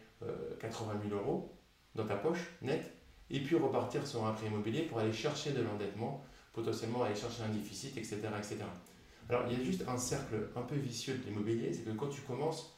80 0.60 0.94
000 1.08 1.22
euros 1.22 1.54
dans 1.94 2.08
ta 2.08 2.16
poche, 2.16 2.50
net, 2.63 2.92
et 3.30 3.39
puis 3.39 3.56
repartir 3.56 4.06
sur 4.08 4.26
un 4.26 4.32
prêt 4.34 4.48
immobilier 4.48 4.84
pour 4.84 5.00
aller 5.00 5.13
chercher 5.13 5.52
de 5.52 5.62
l'endettement 5.62 6.24
potentiellement 6.54 7.04
aller 7.04 7.16
chercher 7.16 7.44
un 7.44 7.50
déficit, 7.50 7.98
etc., 7.98 8.20
etc. 8.38 8.58
Alors 9.30 9.44
il 9.50 9.58
y 9.58 9.62
a 9.62 9.63
juste 9.63 9.84
un 9.88 9.98
cercle 9.98 10.36
un 10.56 10.62
peu 10.62 10.76
vicieux 10.76 11.16
de 11.16 11.26
l'immobilier, 11.26 11.74
c'est 11.74 11.84
que 11.84 11.92
quand 11.92 12.08
tu 12.08 12.22
commences, 12.22 12.78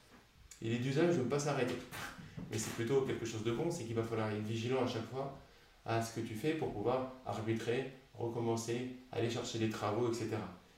il 0.61 0.71
est 0.71 0.79
d'usage 0.79 1.17
de 1.17 1.23
ne 1.23 1.27
pas 1.27 1.39
s'arrêter. 1.39 1.75
Mais 2.51 2.57
c'est 2.57 2.73
plutôt 2.73 3.01
quelque 3.01 3.25
chose 3.25 3.43
de 3.43 3.51
bon, 3.51 3.69
c'est 3.69 3.83
qu'il 3.83 3.95
va 3.95 4.03
falloir 4.03 4.31
être 4.31 4.43
vigilant 4.43 4.83
à 4.83 4.88
chaque 4.88 5.09
fois 5.09 5.38
à 5.85 6.01
ce 6.01 6.19
que 6.19 6.25
tu 6.25 6.33
fais 6.33 6.53
pour 6.53 6.71
pouvoir 6.71 7.13
arbitrer 7.25 7.91
recommencer, 8.17 8.91
aller 9.11 9.29
chercher 9.29 9.59
des 9.59 9.69
travaux, 9.69 10.07
etc. 10.07 10.38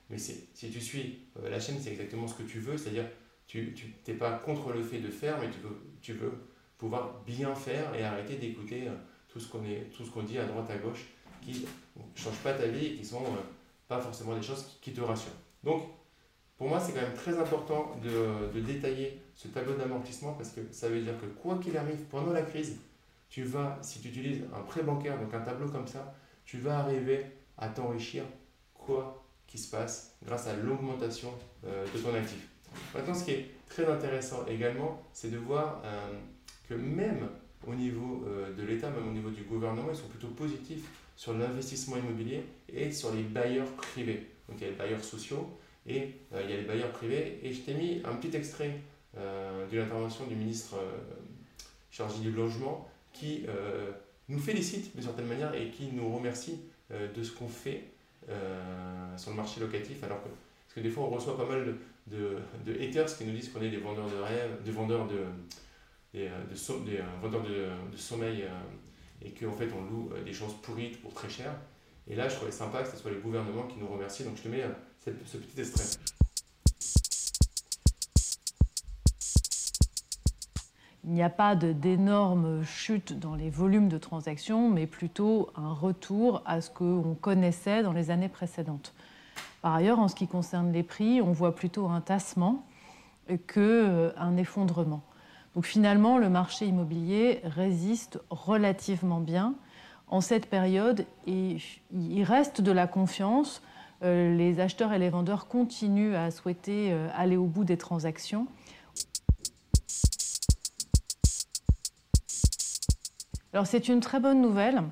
Mais 0.10 0.18
si 0.18 0.48
tu 0.54 0.82
suis 0.82 1.20
la 1.42 1.60
chaîne, 1.60 1.78
c'est 1.80 1.92
exactement 1.92 2.28
ce 2.28 2.36
que 2.36 2.44
tu 2.44 2.60
veux, 2.60 2.78
c'est-à-dire 2.78 3.06
tu 3.46 3.74
n'es 4.08 4.14
pas 4.16 4.32
contre 4.40 4.72
le 4.72 4.82
fait 4.82 5.00
de 5.00 5.10
faire, 5.10 5.38
mais 5.40 5.50
tu 6.02 6.14
veux, 6.14 6.32
pouvoir 6.78 7.22
bien 7.26 7.56
faire 7.56 7.94
et 7.96 8.04
arrêter 8.04 8.36
d'écouter 8.36 8.88
tout 9.28 9.40
ce 9.40 9.48
qu'on 9.50 10.24
dit 10.24 10.38
à 10.38 10.46
droite, 10.46 10.70
à 10.70 10.78
gauche, 10.78 11.08
qui 11.52 11.66
ne 11.96 12.02
changent 12.16 12.44
pas 12.44 12.54
ta 12.54 12.68
vie 12.68 12.88
et 12.88 12.96
qui 12.96 13.06
sont 13.06 13.22
pas 13.88 14.00
forcément 14.00 14.36
des 14.36 14.42
choses 14.42 14.78
qui 14.82 14.92
te 14.92 15.02
rassurent. 15.02 15.32
Donc, 15.64 15.84
pour 16.58 16.68
moi, 16.68 16.80
c'est 16.80 16.94
quand 16.94 17.02
même 17.02 17.14
très 17.14 17.38
important 17.38 17.96
de, 18.04 18.60
détailler 18.60 19.22
ce 19.36 19.48
tableau 19.48 19.74
d'amortissement 19.74 20.34
parce 20.34 20.50
que 20.50 20.62
ça 20.72 20.90
veut 20.90 21.02
dire 21.02 21.14
que 21.20 21.26
quoi 21.26 21.60
qu'il 21.60 21.78
arrive 21.78 22.00
pendant 22.10 22.34
la 22.34 22.42
crise, 22.42 22.78
tu 23.30 23.44
vas, 23.44 23.78
si 23.82 24.00
tu 24.00 24.10
utilises 24.10 24.44
un 24.56 24.62
prêt 24.62 24.82
bancaire, 24.82 25.20
donc 25.20 25.34
un 25.34 25.42
tableau 25.42 25.70
comme 25.70 25.88
ça, 25.88 26.16
tu 26.44 26.58
vas 26.58 26.80
arriver 26.80 27.26
à 27.58 27.70
t'enrichir 27.70 28.24
quoi 28.74 29.24
qu'il 29.46 29.60
se 29.60 29.70
passe 29.70 30.16
grâce 30.26 30.48
à 30.48 30.56
l'augmentation 30.56 31.32
euh, 31.66 31.86
de 31.94 32.00
ton 32.00 32.14
actif. 32.14 32.48
Maintenant, 32.94 33.14
ce 33.14 33.24
qui 33.24 33.32
est 33.32 33.52
très 33.70 33.86
intéressant 33.86 34.46
également, 34.48 35.02
c'est 35.14 35.32
de 35.32 35.38
voir 35.38 35.82
euh, 35.86 36.12
que 36.68 36.74
même 36.74 37.30
au 37.66 37.74
niveau 37.74 38.26
euh, 38.28 38.54
de 38.54 38.64
l'État, 38.64 38.90
même 38.90 39.08
au 39.08 39.12
niveau 39.12 39.30
du 39.30 39.44
gouvernement, 39.44 39.90
ils 39.92 39.98
sont 39.98 40.08
plutôt 40.08 40.30
positifs 40.30 40.86
sur 41.18 41.34
l'investissement 41.34 41.98
immobilier 41.98 42.44
et 42.72 42.92
sur 42.92 43.14
les 43.14 43.24
bailleurs 43.24 43.70
privés. 43.72 44.28
Donc 44.48 44.60
il 44.60 44.64
y 44.64 44.68
a 44.68 44.70
les 44.70 44.78
bailleurs 44.78 45.04
sociaux 45.04 45.50
et 45.86 46.12
euh, 46.34 46.42
il 46.44 46.52
y 46.52 46.54
a 46.54 46.58
les 46.58 46.64
bailleurs 46.64 46.92
privés. 46.92 47.40
Et 47.44 47.52
je 47.52 47.62
t'ai 47.62 47.74
mis 47.74 48.02
un 48.06 48.14
petit 48.14 48.38
extrait 48.38 48.80
euh, 49.18 49.68
de 49.68 49.78
l'intervention 49.78 50.28
du 50.28 50.36
ministre 50.36 50.76
euh, 50.76 50.98
chargé 51.92 52.20
du 52.20 52.32
logement 52.32 52.88
qui 53.12 53.48
nous 54.30 54.38
félicite 54.38 54.94
d'une 54.94 55.04
certaine 55.04 55.26
manière 55.26 55.56
et 55.56 55.72
qui 55.72 55.88
nous 55.88 56.14
remercie 56.14 56.60
de 56.92 57.24
ce 57.24 57.32
qu'on 57.32 57.48
fait 57.48 57.86
sur 59.18 59.32
le 59.32 59.36
marché 59.36 59.60
locatif. 59.60 60.04
Alors 60.04 60.22
que, 60.22 60.28
parce 60.28 60.76
que 60.76 60.82
des 60.82 60.92
fois 60.92 61.06
on 61.06 61.10
reçoit 61.10 61.36
pas 61.36 61.48
mal 61.48 61.74
de, 62.06 62.38
de, 62.64 62.74
haters 62.80 63.18
qui 63.18 63.26
nous 63.26 63.34
disent 63.34 63.50
qu'on 63.50 63.64
est 63.64 63.72
des 63.72 63.78
vendeurs 63.78 64.08
de 64.08 64.18
rêves, 64.18 64.62
des 64.64 64.70
vendeurs 64.70 65.08
de, 65.08 65.22
des, 66.14 66.30
des 66.86 67.02
vendeurs 67.24 67.42
de, 67.42 67.66
de 67.92 67.98
sommeil 67.98 68.44
et 69.22 69.32
qu'en 69.32 69.54
fait 69.54 69.70
on 69.74 69.84
loue 69.84 70.10
des 70.26 70.34
choses 70.34 70.54
pourrites 70.62 71.02
pour 71.02 71.14
très 71.14 71.30
cher. 71.30 71.54
Et 72.10 72.16
là, 72.16 72.30
je 72.30 72.36
trouvais 72.36 72.52
sympa 72.52 72.84
que 72.84 72.90
ce 72.90 72.98
soit 72.98 73.12
le 73.12 73.20
gouvernement 73.20 73.64
qui 73.64 73.80
nous 73.80 73.88
remercie. 73.88 74.24
Donc 74.24 74.38
je 74.38 74.44
te 74.44 74.48
mets 74.48 74.64
euh, 74.64 75.12
ce 75.26 75.38
petit 75.38 75.60
extrait. 75.60 75.84
Il 81.04 81.14
n'y 81.14 81.24
a 81.24 81.30
pas 81.30 81.56
d'énormes 81.56 82.64
chutes 82.66 83.18
dans 83.18 83.36
les 83.36 83.50
volumes 83.50 83.88
de 83.88 83.98
transactions, 83.98 84.70
mais 84.70 84.88
plutôt 84.88 85.50
un 85.56 85.72
retour 85.72 86.42
à 86.46 86.60
ce 86.60 86.70
qu'on 86.70 87.16
connaissait 87.20 87.82
dans 87.82 87.94
les 87.94 88.12
années 88.12 88.28
précédentes. 88.28 88.94
Par 89.62 89.74
ailleurs, 89.74 90.00
en 90.00 90.10
ce 90.10 90.16
qui 90.16 90.28
concerne 90.28 90.74
les 90.74 90.84
prix, 90.84 91.22
on 91.22 91.32
voit 91.32 91.56
plutôt 91.56 91.88
un 91.88 92.02
tassement 92.02 92.66
qu'un 93.48 93.62
euh, 93.62 94.38
effondrement. 94.38 95.02
Donc 95.58 95.66
finalement, 95.66 96.20
le 96.20 96.30
marché 96.30 96.68
immobilier 96.68 97.42
résiste 97.44 98.20
relativement 98.30 99.20
bien 99.20 99.56
en 100.06 100.22
cette 100.22 100.46
période 100.46 101.08
et 101.26 101.58
il 101.92 102.24
reste 102.24 102.62
de 102.62 102.72
la 102.72 102.86
confiance. 102.86 103.64
Euh, 104.04 104.38
les 104.38 104.60
acheteurs 104.60 104.94
et 104.94 105.00
les 105.00 105.10
vendeurs 105.10 105.48
continuent 105.48 106.14
à 106.14 106.30
souhaiter 106.30 106.92
euh, 106.92 107.10
aller 107.16 107.38
au 107.38 107.46
bout 107.46 107.64
des 107.64 107.76
transactions. 107.76 108.46
Alors 113.52 113.66
c'est 113.66 113.90
une 113.90 114.00
très 114.00 114.20
bonne 114.20 114.44
nouvelle 114.44 114.84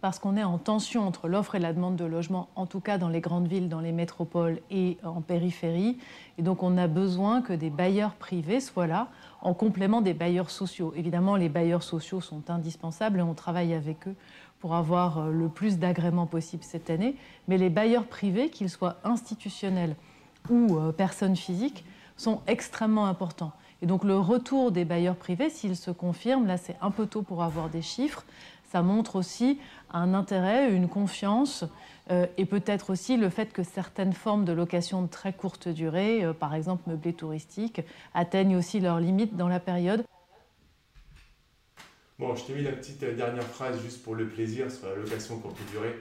parce 0.00 0.18
qu'on 0.18 0.38
est 0.38 0.44
en 0.44 0.56
tension 0.56 1.06
entre 1.06 1.28
l'offre 1.28 1.54
et 1.54 1.58
la 1.58 1.74
demande 1.74 1.96
de 1.96 2.04
logement, 2.06 2.48
en 2.56 2.64
tout 2.64 2.80
cas 2.80 2.96
dans 2.96 3.08
les 3.08 3.20
grandes 3.20 3.48
villes, 3.48 3.68
dans 3.68 3.80
les 3.80 3.92
métropoles 3.92 4.60
et 4.70 4.96
en 5.04 5.20
périphérie. 5.20 5.98
Et 6.38 6.42
donc 6.42 6.62
on 6.62 6.78
a 6.78 6.86
besoin 6.86 7.42
que 7.42 7.52
des 7.52 7.68
bailleurs 7.68 8.14
privés 8.14 8.60
soient 8.60 8.86
là 8.86 9.08
en 9.40 9.54
complément 9.54 10.00
des 10.00 10.14
bailleurs 10.14 10.50
sociaux. 10.50 10.92
Évidemment, 10.96 11.36
les 11.36 11.48
bailleurs 11.48 11.82
sociaux 11.82 12.20
sont 12.20 12.50
indispensables 12.50 13.20
et 13.20 13.22
on 13.22 13.34
travaille 13.34 13.74
avec 13.74 14.08
eux 14.08 14.14
pour 14.60 14.74
avoir 14.74 15.18
euh, 15.18 15.30
le 15.30 15.48
plus 15.48 15.78
d'agréments 15.78 16.26
possible 16.26 16.64
cette 16.64 16.90
année, 16.90 17.16
mais 17.46 17.58
les 17.58 17.70
bailleurs 17.70 18.06
privés, 18.06 18.50
qu'ils 18.50 18.70
soient 18.70 18.96
institutionnels 19.04 19.94
ou 20.50 20.76
euh, 20.76 20.92
personnes 20.92 21.36
physiques, 21.36 21.84
sont 22.16 22.40
extrêmement 22.46 23.06
importants. 23.06 23.52
Et 23.80 23.86
donc 23.86 24.02
le 24.02 24.18
retour 24.18 24.72
des 24.72 24.84
bailleurs 24.84 25.14
privés, 25.14 25.50
s'il 25.50 25.76
se 25.76 25.92
confirme, 25.92 26.46
là 26.46 26.56
c'est 26.56 26.76
un 26.80 26.90
peu 26.90 27.06
tôt 27.06 27.22
pour 27.22 27.44
avoir 27.44 27.68
des 27.68 27.82
chiffres, 27.82 28.24
ça 28.64 28.82
montre 28.82 29.16
aussi 29.16 29.58
un 29.92 30.14
intérêt, 30.14 30.72
une 30.72 30.88
confiance 30.88 31.64
euh, 32.10 32.26
et 32.36 32.46
peut-être 32.46 32.90
aussi 32.90 33.16
le 33.16 33.28
fait 33.28 33.52
que 33.52 33.62
certaines 33.62 34.12
formes 34.12 34.44
de 34.44 34.52
location 34.52 35.02
de 35.02 35.08
très 35.08 35.32
courte 35.32 35.68
durée, 35.68 36.24
par 36.38 36.54
exemple 36.54 36.88
meublé 36.88 37.12
touristique, 37.12 37.82
atteignent 38.14 38.56
aussi 38.56 38.80
leurs 38.80 39.00
limites 39.00 39.36
dans 39.36 39.48
la 39.48 39.60
période. 39.60 40.04
Bon, 42.18 42.34
je 42.34 42.44
t'ai 42.44 42.54
mis 42.54 42.62
la 42.62 42.72
petite 42.72 43.00
euh, 43.04 43.14
dernière 43.14 43.44
phrase 43.44 43.80
juste 43.80 44.02
pour 44.02 44.16
le 44.16 44.26
plaisir 44.26 44.68
sur 44.72 44.88
la 44.88 44.96
location 44.96 45.38
courte 45.38 45.56
durée, 45.70 45.94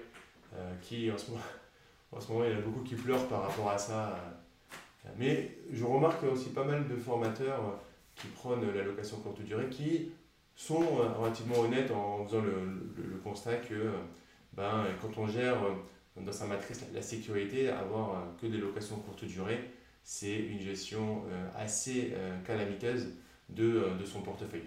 euh, 0.55 0.73
qui 0.81 1.11
en 1.11 1.17
ce, 1.17 1.29
moment, 2.31 2.43
il 2.43 2.53
y 2.53 2.55
en 2.55 2.57
a 2.57 2.61
beaucoup 2.61 2.81
qui 2.81 2.95
pleurent 2.95 3.27
par 3.27 3.43
rapport 3.43 3.69
à 3.69 3.77
ça. 3.77 4.19
Euh. 5.05 5.09
mais 5.19 5.55
je 5.71 5.85
remarque 5.85 6.23
aussi 6.23 6.49
pas 6.49 6.63
mal 6.63 6.87
de 6.87 6.95
formateurs 6.95 7.79
qui 8.15 8.25
prônent 8.29 8.65
la 8.73 8.83
location 8.83 9.17
courte 9.17 9.41
durée 9.43 9.69
qui 9.69 10.11
sont 10.55 10.79
relativement 11.19 11.59
honnêtes 11.59 11.91
en 11.91 12.25
faisant 12.25 12.41
le, 12.41 13.21
constat 13.23 13.57
que 13.57 13.91
ben, 14.53 14.85
quand 14.99 15.21
on 15.21 15.27
gère 15.27 15.59
dans 16.25 16.31
sa 16.31 16.45
matrice 16.45 16.81
la 16.93 17.01
sécurité, 17.01 17.69
avoir 17.69 18.23
que 18.41 18.47
des 18.47 18.57
locations 18.57 18.97
courte 18.97 19.25
durée, 19.25 19.71
c'est 20.03 20.35
une 20.35 20.61
gestion 20.61 21.23
assez 21.55 22.13
calamiteuse 22.45 23.09
de, 23.49 23.83
de 23.99 24.05
son 24.05 24.21
portefeuille. 24.21 24.63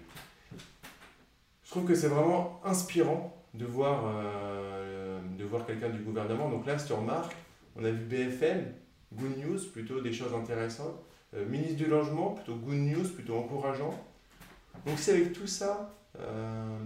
Je 1.71 1.77
trouve 1.77 1.85
que 1.85 1.95
c'est 1.95 2.09
vraiment 2.09 2.59
inspirant 2.65 3.41
de 3.53 3.65
voir, 3.65 4.03
euh, 4.05 5.19
de 5.37 5.45
voir 5.45 5.65
quelqu'un 5.65 5.89
du 5.89 5.99
gouvernement. 5.99 6.49
Donc 6.49 6.65
là, 6.65 6.77
si 6.77 6.87
tu 6.87 6.93
remarques, 6.93 7.35
on 7.75 7.83
a 7.85 7.91
vu 7.91 8.03
BFM, 8.05 8.73
Good 9.13 9.37
News, 9.37 9.59
plutôt 9.71 10.01
des 10.01 10.13
choses 10.13 10.33
intéressantes. 10.33 11.01
Euh, 11.33 11.45
ministre 11.47 11.77
du 11.77 11.85
Logement, 11.85 12.31
plutôt 12.31 12.55
Good 12.55 12.75
News, 12.75 13.07
plutôt 13.09 13.37
encourageant. 13.37 13.93
Donc 14.85 14.97
c'est 14.97 15.13
avec 15.13 15.33
tout 15.33 15.47
ça, 15.47 15.93
euh, 16.19 16.79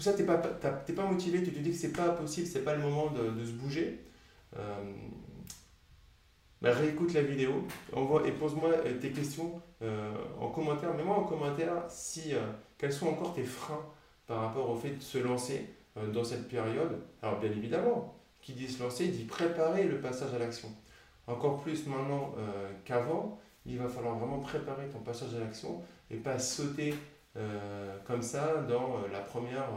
tout 0.00 0.04
ça, 0.04 0.14
tu 0.14 0.22
n'es 0.22 0.26
pas, 0.26 0.38
pas 0.38 1.06
motivé, 1.06 1.42
tu 1.42 1.52
te 1.52 1.58
dis 1.58 1.70
que 1.70 1.76
c'est 1.76 1.92
pas 1.92 2.08
possible, 2.10 2.46
c'est 2.46 2.64
pas 2.64 2.74
le 2.74 2.82
moment 2.82 3.10
de, 3.10 3.44
se 3.44 3.52
bouger. 3.52 4.00
Bah, 6.62 6.72
réécoute 6.72 7.12
la 7.14 7.22
vidéo 7.22 7.66
envoie, 7.92 8.26
et 8.26 8.32
pose-moi 8.32 8.70
tes 9.00 9.10
questions 9.10 9.60
en 10.40 10.48
commentaire. 10.48 10.94
Mets-moi 10.94 11.16
en 11.16 11.24
commentaire 11.24 11.84
si, 11.88 12.32
quels 12.78 12.92
sont 12.92 13.08
encore 13.08 13.34
tes 13.34 13.44
freins 13.44 13.84
par 14.26 14.42
rapport 14.42 14.70
au 14.70 14.76
fait 14.76 14.90
de 14.90 15.02
se 15.02 15.18
lancer 15.18 15.66
euh, 15.96 16.12
dans 16.12 16.22
cette 16.22 16.48
période. 16.48 17.00
Alors 17.20 17.40
bien 17.40 17.50
évidemment, 17.50 18.14
qui 18.40 18.52
dit 18.52 18.68
se 18.68 18.80
lancer 18.80 19.08
dit 19.08 19.24
préparer 19.24 19.82
le 19.84 20.00
passage 20.00 20.32
à 20.32 20.38
l'action. 20.38 20.68
Encore 21.26 21.60
plus 21.60 21.84
maintenant 21.86 22.32
euh, 22.38 22.70
qu'avant, 22.84 23.40
il 23.66 23.76
va 23.76 23.88
falloir 23.88 24.16
vraiment 24.16 24.38
préparer 24.38 24.86
ton 24.86 25.00
passage 25.00 25.34
à 25.34 25.40
l'action 25.40 25.82
et 26.08 26.16
pas 26.16 26.38
sauter 26.38 26.90
euh, 26.92 26.96
comme 28.06 28.22
ça 28.22 28.64
dans 28.68 29.06
la 29.12 29.20
première, 29.20 29.68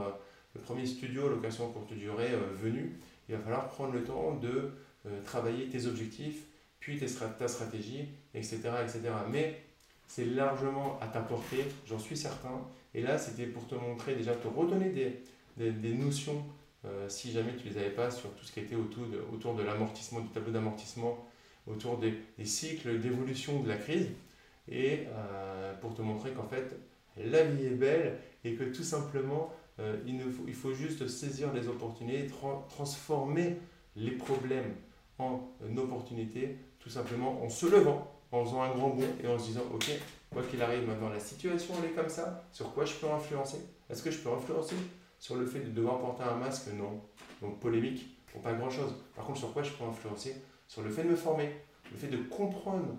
le 0.56 0.62
premier 0.62 0.86
studio 0.86 1.30
location 1.30 1.71
courte 1.71 1.93
durée 1.93 2.32
venu. 2.54 2.97
Il 3.30 3.36
va 3.36 3.41
falloir 3.41 3.67
prendre 3.69 3.93
le 3.93 4.04
temps 4.04 4.36
de 4.36 4.71
travailler 5.23 5.67
tes 5.67 5.86
objectifs, 5.86 6.43
puis 6.80 6.99
ta 6.99 7.47
stratégie, 7.47 8.10
etc. 8.34 8.60
etc. 8.84 9.02
Mais 9.32 9.62
c'est 10.08 10.26
largement 10.26 10.99
à 11.02 11.08
ta 11.08 11.21
portée, 11.21 11.65
j'en 11.88 11.99
suis 11.99 12.17
certain. 12.17 12.62
Et 12.93 13.02
là, 13.02 13.17
c'était 13.17 13.45
pour 13.45 13.67
te 13.67 13.76
montrer, 13.76 14.15
déjà, 14.15 14.36
te 14.36 14.47
redonner 14.47 14.89
des, 14.89 15.71
des, 15.71 15.93
notions, 15.93 16.43
euh, 16.86 17.08
si 17.10 17.32
jamais 17.32 17.56
tu 17.56 17.67
ne 17.67 17.73
les 17.73 17.80
avais 17.80 17.89
pas, 17.89 18.12
sur 18.12 18.30
tout 18.36 18.45
ce 18.45 18.52
qui 18.52 18.60
était 18.60 18.76
autour 18.76 19.08
de, 19.08 19.19
autour 19.34 19.56
de 19.56 19.63
l'amortissement, 19.63 20.19
du 20.19 20.28
tableau 20.30 20.52
d'amortissement, 20.52 21.26
autour 21.65 21.97
des, 21.97 22.13
cycles 22.43 22.99
d'évolution 22.99 23.63
de 23.63 23.69
la 23.69 23.78
crise, 23.78 24.10
et 24.69 25.08
euh, 25.08 25.73
pour 25.82 25.95
te 25.95 26.02
montrer 26.02 26.32
qu'en 26.32 26.47
fait, 26.47 26.76
la 27.17 27.43
vie 27.43 27.65
est 27.65 27.76
belle 27.76 28.19
et 28.43 28.56
que 28.56 28.63
tout 28.63 28.84
simplement, 28.84 29.52
euh, 29.80 29.97
il, 30.06 30.17
ne 30.17 30.30
faut, 30.30 30.43
il 30.47 30.54
faut 30.54 30.73
juste 30.73 31.08
saisir 31.08 31.54
les 31.54 31.67
opportunités, 31.67 32.30
transformer 32.69 33.58
les 33.95 34.12
problèmes 34.12 34.76
en 35.19 35.41
opportunités, 35.78 36.58
tout 36.80 36.89
simplement 36.89 37.43
en 37.43 37.49
se 37.49 37.65
levant, 37.65 38.12
en 38.32 38.43
faisant 38.43 38.62
un 38.62 38.71
grand 38.71 38.89
bond 38.89 39.08
et 39.23 39.28
en 39.28 39.38
se 39.38 39.45
disant, 39.45 39.63
ok, 39.73 39.89
quoi 40.32 40.43
qu'il 40.43 40.62
arrive 40.62 40.88
maintenant, 40.88 41.10
la 41.10 41.19
situation 41.19 41.73
elle 41.80 41.91
est 41.91 41.93
comme 41.93 42.10
ça, 42.10 42.43
sur 42.52 42.73
quoi 42.73 42.86
je 42.86 42.93
peux 42.95 43.10
influencer? 43.10 43.58
Est-ce 43.89 44.02
que 44.02 44.12
je 44.12 44.19
peux 44.19 44.32
influencer? 44.32 44.76
Sur 45.19 45.36
le 45.36 45.45
fait 45.45 45.60
de 45.60 45.69
devoir 45.69 45.99
porter 45.99 46.23
un 46.23 46.36
masque? 46.36 46.67
Non. 46.73 47.02
Donc 47.41 47.60
polémique, 47.60 48.17
pour 48.32 48.41
pas 48.41 48.54
grand-chose. 48.54 48.93
Par 49.15 49.26
contre, 49.26 49.39
sur 49.39 49.54
quoi 49.54 49.63
je 49.63 49.71
peux 49.71 49.84
influencer? 49.84 50.36
Sur 50.67 50.82
le 50.82 50.89
fait 50.89 51.04
de 51.04 51.10
me 51.10 51.15
former, 51.15 51.49
le 51.91 51.97
fait 51.97 52.08
de 52.08 52.17
comprendre 52.17 52.97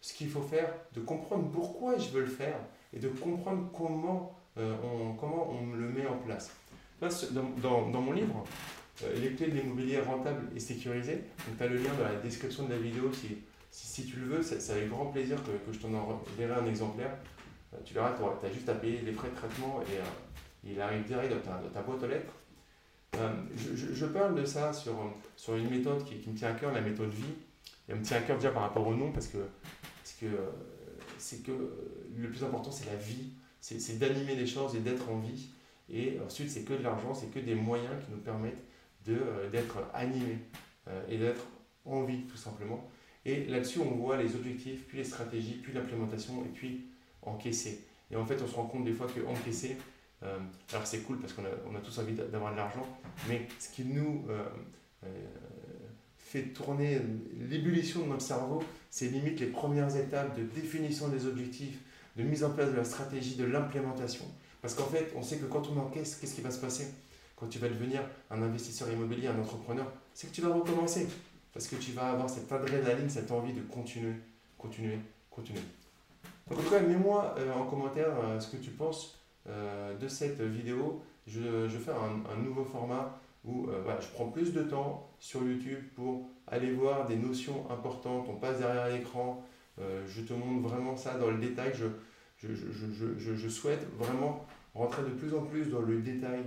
ce 0.00 0.12
qu'il 0.12 0.28
faut 0.28 0.42
faire, 0.42 0.72
de 0.94 1.00
comprendre 1.00 1.50
pourquoi 1.50 1.96
je 1.98 2.10
veux 2.10 2.20
le 2.20 2.26
faire 2.26 2.60
et 2.92 2.98
de 2.98 3.08
comprendre 3.08 3.70
comment, 3.76 4.36
euh, 4.58 4.74
on, 4.82 5.14
comment 5.14 5.50
on 5.50 5.74
le 5.74 5.88
met 5.88 6.06
en 6.06 6.18
place. 6.18 6.50
dans, 7.00 7.88
dans, 7.88 8.00
mon 8.00 8.12
livre, 8.12 8.44
les 9.16 9.34
clés 9.34 9.48
de 9.48 9.56
l'immobilier 9.56 10.00
rentable 10.00 10.48
et 10.54 10.60
sécurisé. 10.60 11.14
Donc 11.46 11.56
tu 11.56 11.62
as 11.62 11.66
le 11.66 11.76
lien 11.76 11.90
dans 11.98 12.04
la 12.04 12.16
description 12.16 12.64
de 12.64 12.72
la 12.72 12.78
vidéo 12.78 13.12
si, 13.12 13.38
si, 13.70 14.06
tu 14.06 14.16
le 14.16 14.26
veux. 14.26 14.42
C'est 14.42 14.72
avec 14.72 14.88
grand 14.88 15.06
plaisir 15.06 15.36
que, 15.42 15.50
que 15.50 15.72
je 15.72 15.78
t'en 15.78 15.92
enverrai 15.94 16.60
un 16.60 16.66
exemplaire. 16.66 17.16
tu 17.84 17.94
verras, 17.94 18.14
tu 18.40 18.46
as 18.46 18.52
juste 18.52 18.68
à 18.68 18.74
payer 18.74 19.00
les 19.02 19.12
frais 19.12 19.30
de 19.30 19.36
traitement 19.36 19.80
et 19.82 20.70
il 20.70 20.80
arrive 20.80 21.04
direct 21.04 21.32
dans 21.32 21.40
ta, 21.40 21.58
dans 21.58 21.70
ta 21.70 21.82
boîte 21.82 22.02
aux 22.02 22.06
lettres. 22.06 22.32
Euh, 23.16 23.28
je, 23.54 24.06
parle 24.06 24.34
de 24.34 24.44
ça 24.44 24.72
sur, 24.72 24.94
sur 25.36 25.56
une 25.56 25.70
méthode 25.70 26.04
qui, 26.04 26.28
me 26.28 26.36
tient 26.36 26.50
à 26.50 26.52
cœur, 26.52 26.72
la 26.72 26.80
méthode 26.80 27.10
vie. 27.10 27.34
Elle 27.88 27.96
me 27.96 28.02
tient 28.02 28.18
à 28.18 28.20
cœur 28.20 28.36
déjà 28.36 28.50
par 28.50 28.62
rapport 28.62 28.86
au 28.86 28.94
nom 28.94 29.10
parce 29.12 29.28
que 29.28 29.38
c'est 30.04 30.26
que, 30.26 30.32
c'est 31.18 31.42
que 31.42 31.52
le 32.16 32.28
plus 32.28 32.44
important 32.44 32.70
c'est 32.70 32.86
la 32.86 32.96
vie, 32.96 33.32
c'est 33.60 33.98
d'animer 33.98 34.34
les 34.34 34.46
choses 34.46 34.74
et 34.74 34.80
d'être 34.80 35.08
en 35.10 35.18
vie. 35.18 35.50
Et 35.90 36.18
ensuite 36.24 36.50
c'est 36.50 36.62
que 36.62 36.74
de 36.74 36.82
l'argent, 36.82 37.14
c'est 37.14 37.28
que 37.28 37.38
des 37.38 37.54
moyens 37.54 37.94
qui 38.04 38.10
nous 38.10 38.18
permettent 38.18 38.62
euh, 39.08 39.48
d'être 39.50 39.78
animés 39.94 40.38
euh, 40.88 41.02
et 41.08 41.16
d'être 41.16 41.46
en 41.84 42.04
vie 42.04 42.22
tout 42.22 42.36
simplement. 42.36 42.88
Et 43.24 43.46
là-dessus 43.46 43.80
on 43.80 43.94
voit 43.96 44.16
les 44.16 44.34
objectifs, 44.34 44.86
puis 44.86 44.98
les 44.98 45.04
stratégies, 45.04 45.60
puis 45.62 45.72
l'implémentation 45.72 46.44
et 46.44 46.48
puis 46.48 46.86
encaisser. 47.22 47.86
Et 48.10 48.16
en 48.16 48.24
fait 48.24 48.40
on 48.42 48.46
se 48.46 48.54
rend 48.54 48.66
compte 48.66 48.84
des 48.84 48.92
fois 48.92 49.06
que 49.06 49.20
encaisser, 49.26 49.76
euh, 50.22 50.38
alors 50.72 50.86
c'est 50.86 51.00
cool 51.00 51.18
parce 51.18 51.32
qu'on 51.32 51.44
a, 51.44 51.50
on 51.70 51.76
a, 51.76 51.80
tous 51.80 51.98
envie 51.98 52.14
d'avoir 52.14 52.52
de 52.52 52.56
l'argent, 52.56 52.86
mais 53.28 53.46
ce 53.58 53.70
qui 53.70 53.84
nous 53.84 54.24
euh, 54.28 54.44
euh, 55.04 55.08
fait 56.28 56.42
tourner 56.42 57.00
l'ébullition 57.48 58.02
de 58.02 58.06
notre 58.06 58.22
cerveau, 58.22 58.62
c'est 58.90 59.08
limite 59.08 59.40
les 59.40 59.46
premières 59.46 59.96
étapes 59.96 60.38
de 60.38 60.42
définition 60.42 61.08
des 61.08 61.26
objectifs, 61.26 61.78
de 62.16 62.22
mise 62.22 62.44
en 62.44 62.50
place 62.50 62.70
de 62.70 62.76
la 62.76 62.84
stratégie, 62.84 63.36
de 63.36 63.44
l'implémentation. 63.44 64.26
Parce 64.60 64.74
qu'en 64.74 64.86
fait, 64.86 65.10
on 65.16 65.22
sait 65.22 65.38
que 65.38 65.46
quand 65.46 65.62
on 65.70 65.78
encaisse, 65.78 66.16
qu'est-ce 66.16 66.34
qui 66.34 66.42
va 66.42 66.50
se 66.50 66.60
passer? 66.60 66.88
Quand 67.34 67.46
tu 67.46 67.58
vas 67.58 67.68
devenir 67.68 68.02
un 68.30 68.42
investisseur 68.42 68.92
immobilier, 68.92 69.28
un 69.28 69.38
entrepreneur, 69.38 69.90
c'est 70.12 70.28
que 70.28 70.34
tu 70.34 70.42
vas 70.42 70.52
recommencer. 70.52 71.06
Parce 71.54 71.66
que 71.66 71.76
tu 71.76 71.92
vas 71.92 72.10
avoir 72.10 72.28
cette 72.28 72.50
adrénaline, 72.52 73.08
cette 73.08 73.30
envie 73.30 73.54
de 73.54 73.62
continuer, 73.62 74.12
continuer, 74.58 74.98
continuer. 75.30 75.62
Donc 76.50 76.58
en 76.58 76.62
tout 76.62 76.70
cas, 76.70 76.80
mets-moi 76.80 77.36
en 77.56 77.64
commentaire 77.64 78.12
ce 78.38 78.48
que 78.48 78.56
tu 78.56 78.70
penses 78.70 79.18
euh, 79.48 79.96
de 79.96 80.08
cette 80.08 80.40
vidéo, 80.42 81.00
je, 81.26 81.68
je 81.68 81.78
fais 81.78 81.92
un, 81.92 82.42
nouveau 82.42 82.64
format 82.64 83.18
où 83.44 83.68
euh, 83.68 83.82
je 84.00 84.08
prends 84.08 84.28
plus 84.28 84.52
de 84.52 84.62
temps 84.62 85.10
sur 85.18 85.42
YouTube 85.42 85.78
pour 85.94 86.28
aller 86.46 86.72
voir 86.72 87.06
des 87.06 87.16
notions 87.16 87.70
importantes. 87.70 88.26
On 88.28 88.36
passe 88.36 88.58
derrière 88.58 88.88
l'écran, 88.88 89.44
euh, 89.80 90.04
je 90.06 90.22
te 90.22 90.32
montre 90.32 90.68
vraiment 90.68 90.96
ça 90.96 91.14
dans 91.18 91.30
le 91.30 91.38
détail. 91.38 91.72
Je, 91.74 91.86
je, 92.40 93.34
je, 93.34 93.48
souhaite 93.48 93.84
vraiment 93.98 94.46
rentrer 94.74 95.02
de 95.02 95.08
plus 95.08 95.34
en 95.34 95.42
plus 95.42 95.70
dans 95.70 95.80
le 95.80 95.98
détail 95.98 96.44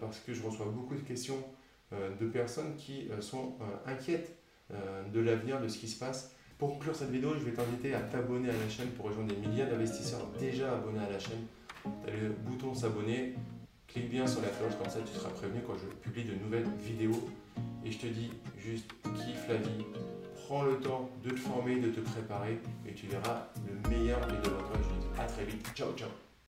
parce 0.00 0.18
que 0.18 0.34
je 0.34 0.42
reçois 0.42 0.66
beaucoup 0.66 0.96
de 0.96 1.00
questions 1.00 1.36
de 1.92 2.26
personnes 2.26 2.74
qui 2.74 3.08
sont 3.20 3.54
inquiètes 3.86 4.36
de 5.12 5.20
l'avenir, 5.20 5.60
de 5.60 5.68
ce 5.68 5.78
qui 5.78 5.86
se 5.86 5.96
passe. 5.96 6.34
Pour 6.58 6.70
conclure 6.70 6.96
cette 6.96 7.10
vidéo, 7.10 7.34
je 7.38 7.44
vais 7.44 7.52
t'inviter 7.52 7.94
à 7.94 8.00
t'abonner 8.00 8.48
à 8.48 8.52
la 8.52 8.68
chaîne 8.68 8.88
pour 8.88 9.04
rejoindre 9.04 9.32
des 9.32 9.46
milliers 9.46 9.66
d'investisseurs 9.66 10.26
déjà 10.40 10.74
abonnés 10.74 11.04
à 11.04 11.08
la 11.08 11.20
chaîne 11.20 11.46
tu 11.82 12.10
as 12.10 12.16
le 12.16 12.30
bouton 12.30 12.74
s'abonner, 12.74 13.34
clique 13.88 14.10
bien 14.10 14.26
sur 14.26 14.40
la 14.42 14.48
cloche, 14.48 14.76
comme 14.78 14.90
ça 14.90 15.00
tu 15.00 15.18
seras 15.18 15.30
prévenu 15.30 15.60
quand 15.66 15.74
je 15.76 15.86
publie 15.86 16.24
de 16.24 16.34
nouvelles 16.34 16.68
vidéos. 16.80 17.28
Et 17.84 17.90
je 17.90 17.98
te 17.98 18.06
dis 18.06 18.30
juste, 18.58 18.90
kiffe 19.02 19.48
la 19.48 19.56
vie, 19.56 19.84
prends 20.46 20.62
le 20.62 20.78
temps 20.78 21.10
de 21.24 21.30
te 21.30 21.36
former, 21.36 21.76
de 21.76 21.90
te 21.90 22.00
préparer, 22.00 22.58
et 22.86 22.92
tu 22.92 23.06
verras 23.06 23.48
le 23.66 23.88
meilleur 23.90 24.20
des 24.26 24.36
deux. 24.36 24.56
Je 24.74 24.78
te 24.78 25.00
dis 25.00 25.20
à 25.20 25.24
très 25.24 25.44
vite. 25.44 25.66
Ciao, 25.74 25.92
ciao 25.96 26.08